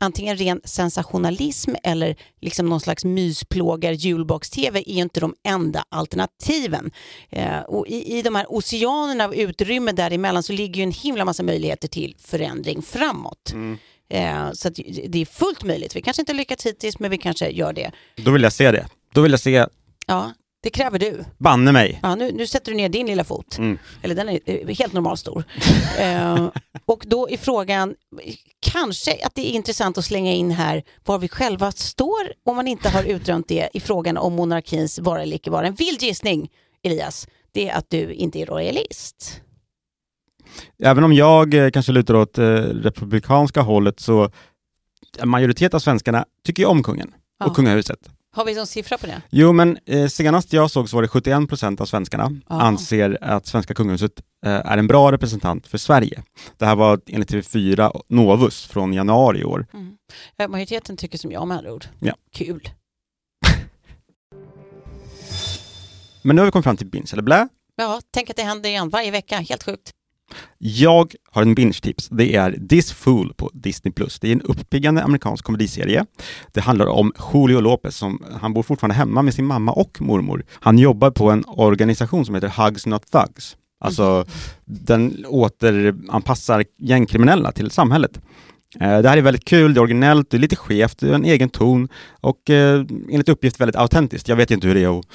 antingen 0.00 0.36
ren 0.36 0.60
sensationalism 0.64 1.74
eller 1.82 2.16
liksom 2.40 2.68
någon 2.68 2.80
slags 2.80 3.04
mysplågar 3.04 3.92
julbox-tv 3.92 4.82
är 4.86 4.94
ju 4.94 5.00
inte 5.02 5.20
de 5.20 5.34
enda 5.48 5.84
alternativen. 5.88 6.90
Eh, 7.30 7.58
och 7.60 7.86
i, 7.88 8.18
I 8.18 8.22
de 8.22 8.34
här 8.34 8.46
oceanerna 8.48 9.24
av 9.24 9.34
utrymme 9.34 9.92
däremellan 9.92 10.42
så 10.42 10.52
ligger 10.52 10.76
ju 10.76 10.82
en 10.82 10.92
himla 10.92 11.24
massa 11.24 11.42
möjligheter 11.42 11.88
till 11.88 12.16
förändring 12.18 12.82
framåt. 12.82 13.52
Eh, 14.08 14.52
så 14.52 14.68
det 15.08 15.18
är 15.20 15.26
fullt 15.26 15.64
möjligt. 15.64 15.96
Vi 15.96 16.02
kanske 16.02 16.22
inte 16.22 16.32
lyckats 16.32 16.66
hittills, 16.66 16.98
men 16.98 17.10
vi 17.10 17.18
kanske 17.18 17.48
gör 17.48 17.72
det. 17.72 17.92
Då 18.16 18.30
vill 18.30 18.42
jag 18.42 18.52
se 18.52 18.70
det. 18.70 18.86
Då 19.12 19.20
vill 19.20 19.32
jag 19.32 19.40
se, 19.40 19.66
Ja, 20.06 20.32
det 20.62 20.70
kräver 20.70 20.98
du. 20.98 21.24
banne 21.38 21.72
mig. 21.72 22.00
Ja, 22.02 22.14
nu, 22.14 22.32
nu 22.32 22.46
sätter 22.46 22.72
du 22.72 22.76
ner 22.76 22.88
din 22.88 23.06
lilla 23.06 23.24
fot. 23.24 23.58
Mm. 23.58 23.78
Eller 24.02 24.14
den 24.14 24.28
är 24.28 24.40
eh, 24.44 24.76
helt 24.76 24.92
normal 24.92 25.16
stor. 25.16 25.44
eh, 25.98 26.48
och 26.84 27.04
då 27.06 27.28
är 27.30 27.36
frågan, 27.36 27.94
kanske 28.60 29.24
att 29.26 29.34
det 29.34 29.48
är 29.50 29.52
intressant 29.54 29.98
att 29.98 30.04
slänga 30.04 30.32
in 30.32 30.50
här 30.50 30.82
var 31.04 31.18
vi 31.18 31.28
själva 31.28 31.72
står 31.72 32.32
om 32.44 32.56
man 32.56 32.68
inte 32.68 32.88
har 32.88 33.04
utrönt 33.04 33.48
det 33.48 33.68
i 33.74 33.80
frågan 33.80 34.16
om 34.16 34.34
monarkins 34.34 34.98
vara 34.98 35.22
eller 35.22 35.36
icke 35.36 35.50
vara. 35.50 35.66
En 35.66 35.74
vild 35.74 36.02
gissning, 36.02 36.50
Elias, 36.82 37.28
det 37.52 37.68
är 37.68 37.74
att 37.78 37.90
du 37.90 38.12
inte 38.12 38.38
är 38.40 38.46
royalist. 38.46 39.40
Även 40.82 41.04
om 41.04 41.12
jag 41.12 41.54
eh, 41.54 41.70
kanske 41.70 41.92
lutar 41.92 42.14
åt 42.14 42.38
eh, 42.38 42.44
republikanska 42.62 43.60
hållet 43.60 44.00
så 44.00 44.30
en 45.18 45.28
majoritet 45.28 45.74
av 45.74 45.78
svenskarna 45.78 46.24
tycker 46.44 46.62
ju 46.62 46.66
om 46.66 46.82
kungen 46.82 47.14
Ja. 47.38 47.46
och 47.46 47.56
kungahuset. 47.56 47.98
Har 48.36 48.44
vi 48.44 48.54
någon 48.54 48.66
siffra 48.66 48.98
på 48.98 49.06
det? 49.06 49.22
Jo, 49.30 49.52
men 49.52 49.78
eh, 49.86 50.06
senast 50.08 50.52
jag 50.52 50.70
såg 50.70 50.88
så 50.88 50.96
var 50.96 51.02
det 51.02 51.08
71 51.08 51.48
procent 51.48 51.80
av 51.80 51.86
svenskarna 51.86 52.30
Ja. 52.48 52.60
anser 52.60 53.18
att 53.20 53.46
svenska 53.46 53.74
kungahuset 53.74 54.12
eh, 54.44 54.52
är 54.52 54.78
en 54.78 54.86
bra 54.86 55.12
representant 55.12 55.66
för 55.66 55.78
Sverige. 55.78 56.22
Det 56.58 56.66
här 56.66 56.76
var 56.76 57.00
enligt 57.06 57.30
TV4 57.30 58.00
Novus 58.08 58.66
från 58.66 58.92
januari 58.92 59.40
i 59.40 59.44
år. 59.44 59.66
Eh, 60.38 60.48
Majoriteten 60.48 60.96
tycker 60.96 61.18
som 61.18 61.32
jag 61.32 61.48
med 61.48 61.56
andra 61.58 61.72
ord. 61.72 61.86
Ja. 61.98 62.14
Kul. 62.32 62.68
Men 66.22 66.36
nu 66.36 66.42
har 66.42 66.46
vi 66.46 66.52
kommit 66.52 66.64
fram 66.64 66.76
till 66.76 66.86
binge 66.86 67.08
eller 67.12 67.22
blä. 67.22 67.48
Ja, 67.76 68.00
tänk 68.10 68.30
att 68.30 68.36
det 68.36 68.42
händer 68.42 68.70
igen 68.70 68.88
varje 68.88 69.10
vecka. 69.10 69.38
Helt 69.38 69.62
sjukt. 69.62 69.90
Jag 70.58 71.14
har 71.32 71.42
en 71.42 71.54
binge-tips. 71.54 72.08
Det 72.10 72.34
är 72.36 72.58
This 72.68 72.92
Fool 72.92 73.34
på 73.36 73.50
Disney+. 73.54 73.92
Det 74.20 74.28
är 74.28 74.32
en 74.32 74.42
uppiggande 74.42 75.02
amerikansk 75.02 75.44
komediserie. 75.44 76.04
Det 76.52 76.60
handlar 76.60 76.86
om 76.86 77.12
Julio 77.34 77.60
Lopez 77.60 77.96
som 77.96 78.22
han 78.40 78.52
bor 78.52 78.62
fortfarande 78.62 78.94
hemma 78.94 79.22
med 79.22 79.34
sin 79.34 79.46
mamma 79.46 79.72
och 79.72 80.00
mormor. 80.00 80.44
Han 80.50 80.78
jobbar 80.78 81.10
på 81.10 81.30
en 81.30 81.44
organisation 81.46 82.26
som 82.26 82.34
heter 82.34 82.48
Hugs 82.56 82.86
Not 82.86 83.10
Thugs. 83.10 83.56
Alltså, 83.80 84.24
den 84.64 85.24
återanpassar 85.28 86.64
gängkriminella 86.78 87.52
till 87.52 87.70
samhället. 87.70 88.20
Eh, 88.80 88.98
Det 88.98 89.08
här 89.08 89.16
är 89.16 89.22
väldigt 89.22 89.44
kul, 89.44 89.74
det 89.74 89.78
är 89.78 89.82
originellt, 89.82 90.30
det 90.30 90.36
är 90.36 90.38
lite 90.38 90.56
skevt, 90.56 90.98
det 90.98 91.08
är 91.08 91.12
en 91.12 91.24
egen 91.24 91.48
ton 91.48 91.88
och 92.20 92.50
eh, 92.50 92.84
enligt 93.10 93.28
uppgift 93.28 93.60
väldigt 93.60 93.76
autentiskt. 93.76 94.28
Jag 94.28 94.36
vet 94.36 94.50
inte 94.50 94.66
hur 94.66 94.74
det 94.74 94.82
är 94.82 94.98
att, 94.98 95.06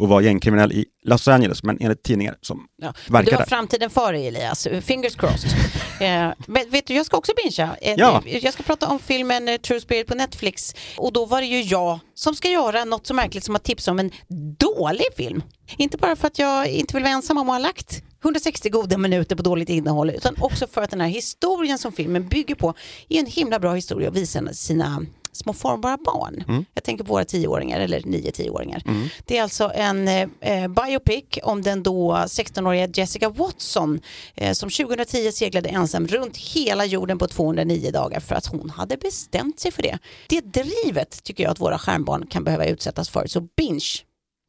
att 0.00 0.08
vara 0.08 0.22
gängkriminell 0.22 0.72
i 0.72 0.84
Los 1.04 1.28
Angeles, 1.28 1.62
men 1.62 1.78
enligt 1.80 2.02
tidningar 2.02 2.36
som 2.40 2.66
Ja. 2.82 2.92
verkar 3.08 3.30
Du 3.30 3.36
har 3.36 3.42
där. 3.42 3.46
framtiden 3.48 3.90
för 3.90 4.12
dig 4.12 4.28
Elias, 4.28 4.68
fingers 4.82 5.14
crossed. 5.16 5.50
eh, 6.00 6.32
men 6.46 6.70
vet 6.70 6.86
du, 6.86 6.94
jag 6.94 7.06
ska 7.06 7.16
också 7.16 7.32
bingea. 7.44 7.76
Eh, 7.82 7.94
Ja. 7.98 8.22
Jag 8.26 8.52
ska 8.52 8.62
prata 8.62 8.86
om 8.86 8.98
filmen 8.98 9.48
eh, 9.48 9.56
True 9.56 9.80
Spirit 9.80 10.06
på 10.06 10.14
Netflix 10.14 10.74
och 10.96 11.12
då 11.12 11.24
var 11.26 11.40
det 11.40 11.46
ju 11.46 11.60
jag 11.62 11.98
som 12.14 12.34
ska 12.34 12.48
göra 12.48 12.84
något 12.84 13.06
så 13.06 13.14
märkligt 13.14 13.44
som 13.44 13.56
att 13.56 13.64
tipsa 13.64 13.90
om 13.90 13.98
en 13.98 14.10
dålig 14.58 15.06
film. 15.16 15.42
Inte 15.76 15.96
bara 15.98 16.16
för 16.16 16.26
att 16.26 16.38
jag 16.38 16.66
inte 16.68 16.94
vill 16.94 17.02
vara 17.02 17.12
ensam 17.12 17.38
om 17.38 17.48
att 17.50 17.54
ha 17.54 17.58
lagt 17.58 18.02
160 18.24 18.70
goda 18.70 18.98
minuter 18.98 19.36
på 19.36 19.42
dåligt 19.42 19.68
innehåll 19.68 20.10
utan 20.10 20.34
också 20.40 20.66
för 20.66 20.82
att 20.82 20.90
den 20.90 21.00
här 21.00 21.08
historien 21.08 21.78
som 21.78 21.92
filmen 21.92 22.28
bygger 22.28 22.54
på 22.54 22.74
är 23.08 23.18
en 23.20 23.26
himla 23.26 23.58
bra 23.58 23.74
historia 23.74 24.08
att 24.08 24.16
visa 24.16 24.52
sina 24.52 25.00
små 25.38 25.52
formbara 25.52 25.96
barn. 26.04 26.64
Jag 26.74 26.84
tänker 26.84 27.04
på 27.04 27.12
våra 27.12 27.24
tioåringar 27.24 27.80
eller 27.80 28.02
nio 28.04 28.30
tioåringar. 28.32 28.82
Det 29.24 29.38
är 29.38 29.42
alltså 29.42 29.70
en 29.74 30.08
eh, 30.08 30.28
eh, 30.40 30.68
biopic 30.68 31.24
om 31.42 31.62
den 31.62 31.82
då 31.82 32.12
16-åriga 32.14 32.86
Jessica 32.94 33.28
Watson 33.28 34.00
eh, 34.34 34.52
som 34.52 34.70
2010 34.70 35.32
seglade 35.32 35.68
ensam 35.68 36.06
runt 36.06 36.36
hela 36.36 36.84
jorden 36.84 37.18
på 37.18 37.26
209 37.28 37.90
dagar 37.90 38.20
för 38.20 38.34
att 38.34 38.46
hon 38.46 38.70
hade 38.70 38.96
bestämt 38.96 39.60
sig 39.60 39.70
för 39.72 39.82
det. 39.82 39.98
Det 40.28 40.40
drivet 40.40 41.22
tycker 41.24 41.44
jag 41.44 41.50
att 41.50 41.60
våra 41.60 41.78
skärmbarn 41.78 42.26
kan 42.26 42.44
behöva 42.44 42.66
utsättas 42.66 43.08
för. 43.08 43.26
Så 43.26 43.40
binge, 43.40 44.04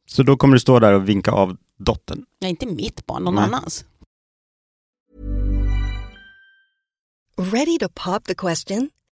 Så 0.08 0.22
då 0.22 0.36
kommer 0.36 0.54
du 0.54 0.60
stå 0.60 0.78
där 0.78 0.92
och 0.92 1.08
vinka 1.08 1.30
av 1.32 1.56
dottern. 1.78 2.24
nej 2.40 2.50
inte 2.50 2.66
mitt 2.66 3.06
barn, 3.06 3.22
någon 3.24 3.34
Nej. 3.34 3.44
annans. 3.44 3.84
Ready 7.52 7.78
to 7.78 7.88
pop 7.88 8.24
the 8.24 8.34
question? 8.34 8.90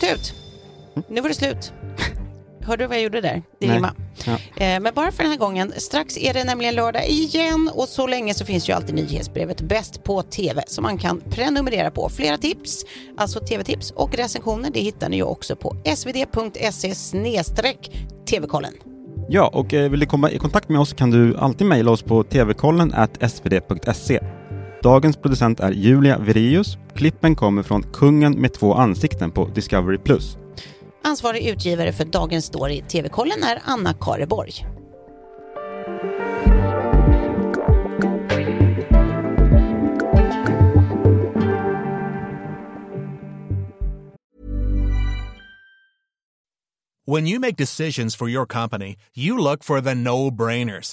Tut 0.00 0.08
tut! 0.08 0.34
Nu 1.08 1.20
var 1.20 1.28
det 1.28 1.34
slut. 1.34 1.72
Hörde 2.60 2.84
du 2.84 2.88
vad 2.88 2.96
jag 2.96 3.02
gjorde 3.02 3.20
där? 3.20 3.42
Det 3.60 3.66
rimmade. 3.66 3.94
Ja. 4.26 4.32
Eh, 4.32 4.80
Men 4.80 4.94
bara 4.94 5.12
för 5.12 5.22
den 5.22 5.32
här 5.32 5.38
gången. 5.38 5.72
Strax 5.76 6.18
är 6.18 6.34
det 6.34 6.44
nämligen 6.44 6.74
lördag 6.74 7.06
igen 7.08 7.70
och 7.74 7.88
så 7.88 8.06
länge 8.06 8.34
så 8.34 8.44
finns 8.44 8.68
ju 8.68 8.72
alltid 8.72 8.94
nyhetsbrevet 8.94 9.60
Bäst 9.60 10.04
på 10.04 10.22
TV 10.22 10.62
som 10.66 10.82
man 10.82 10.98
kan 10.98 11.20
prenumerera 11.30 11.90
på. 11.90 12.08
Flera 12.08 12.38
tips, 12.38 12.84
alltså 13.16 13.40
tv-tips 13.40 13.90
och 13.90 14.14
recensioner, 14.16 14.70
det 14.70 14.80
hittar 14.80 15.08
ni 15.08 15.16
ju 15.16 15.22
också 15.22 15.56
på 15.56 15.76
svd.se 15.96 16.94
tv-kollen. 18.30 18.72
Ja, 19.28 19.50
och 19.54 19.74
eh, 19.74 19.90
vill 19.90 20.00
du 20.00 20.06
komma 20.06 20.30
i 20.30 20.38
kontakt 20.38 20.68
med 20.68 20.80
oss 20.80 20.92
kan 20.92 21.10
du 21.10 21.36
alltid 21.36 21.66
mejla 21.66 21.90
oss 21.90 22.02
på 22.02 22.22
tvkollen 22.22 22.94
svd.se. 23.28 24.20
Dagens 24.86 25.16
producent 25.16 25.60
är 25.60 25.72
Julia 25.72 26.18
Virius. 26.18 26.78
Klippen 26.94 27.36
kommer 27.36 27.62
från 27.62 27.82
Kungen 27.82 28.32
med 28.32 28.54
två 28.54 28.74
ansikten 28.74 29.30
på 29.30 29.46
Discovery+. 29.46 29.98
Ansvarig 31.04 31.46
utgivare 31.46 31.92
för 31.92 32.04
Dagens 32.04 32.44
Story 32.44 32.82
TV-kollen 32.82 33.42
är 33.42 33.62
Anna 33.64 33.94
Kareborg. 33.94 34.52
When 47.06 47.26
you 47.26 47.40
make 47.40 47.56
decisions 47.56 48.16
for 48.16 48.30
your 48.30 48.46
company, 48.46 48.96
you 49.14 49.38
look 49.38 49.64
for 49.64 49.80
the 49.80 49.94
no-brainers. 49.94 50.92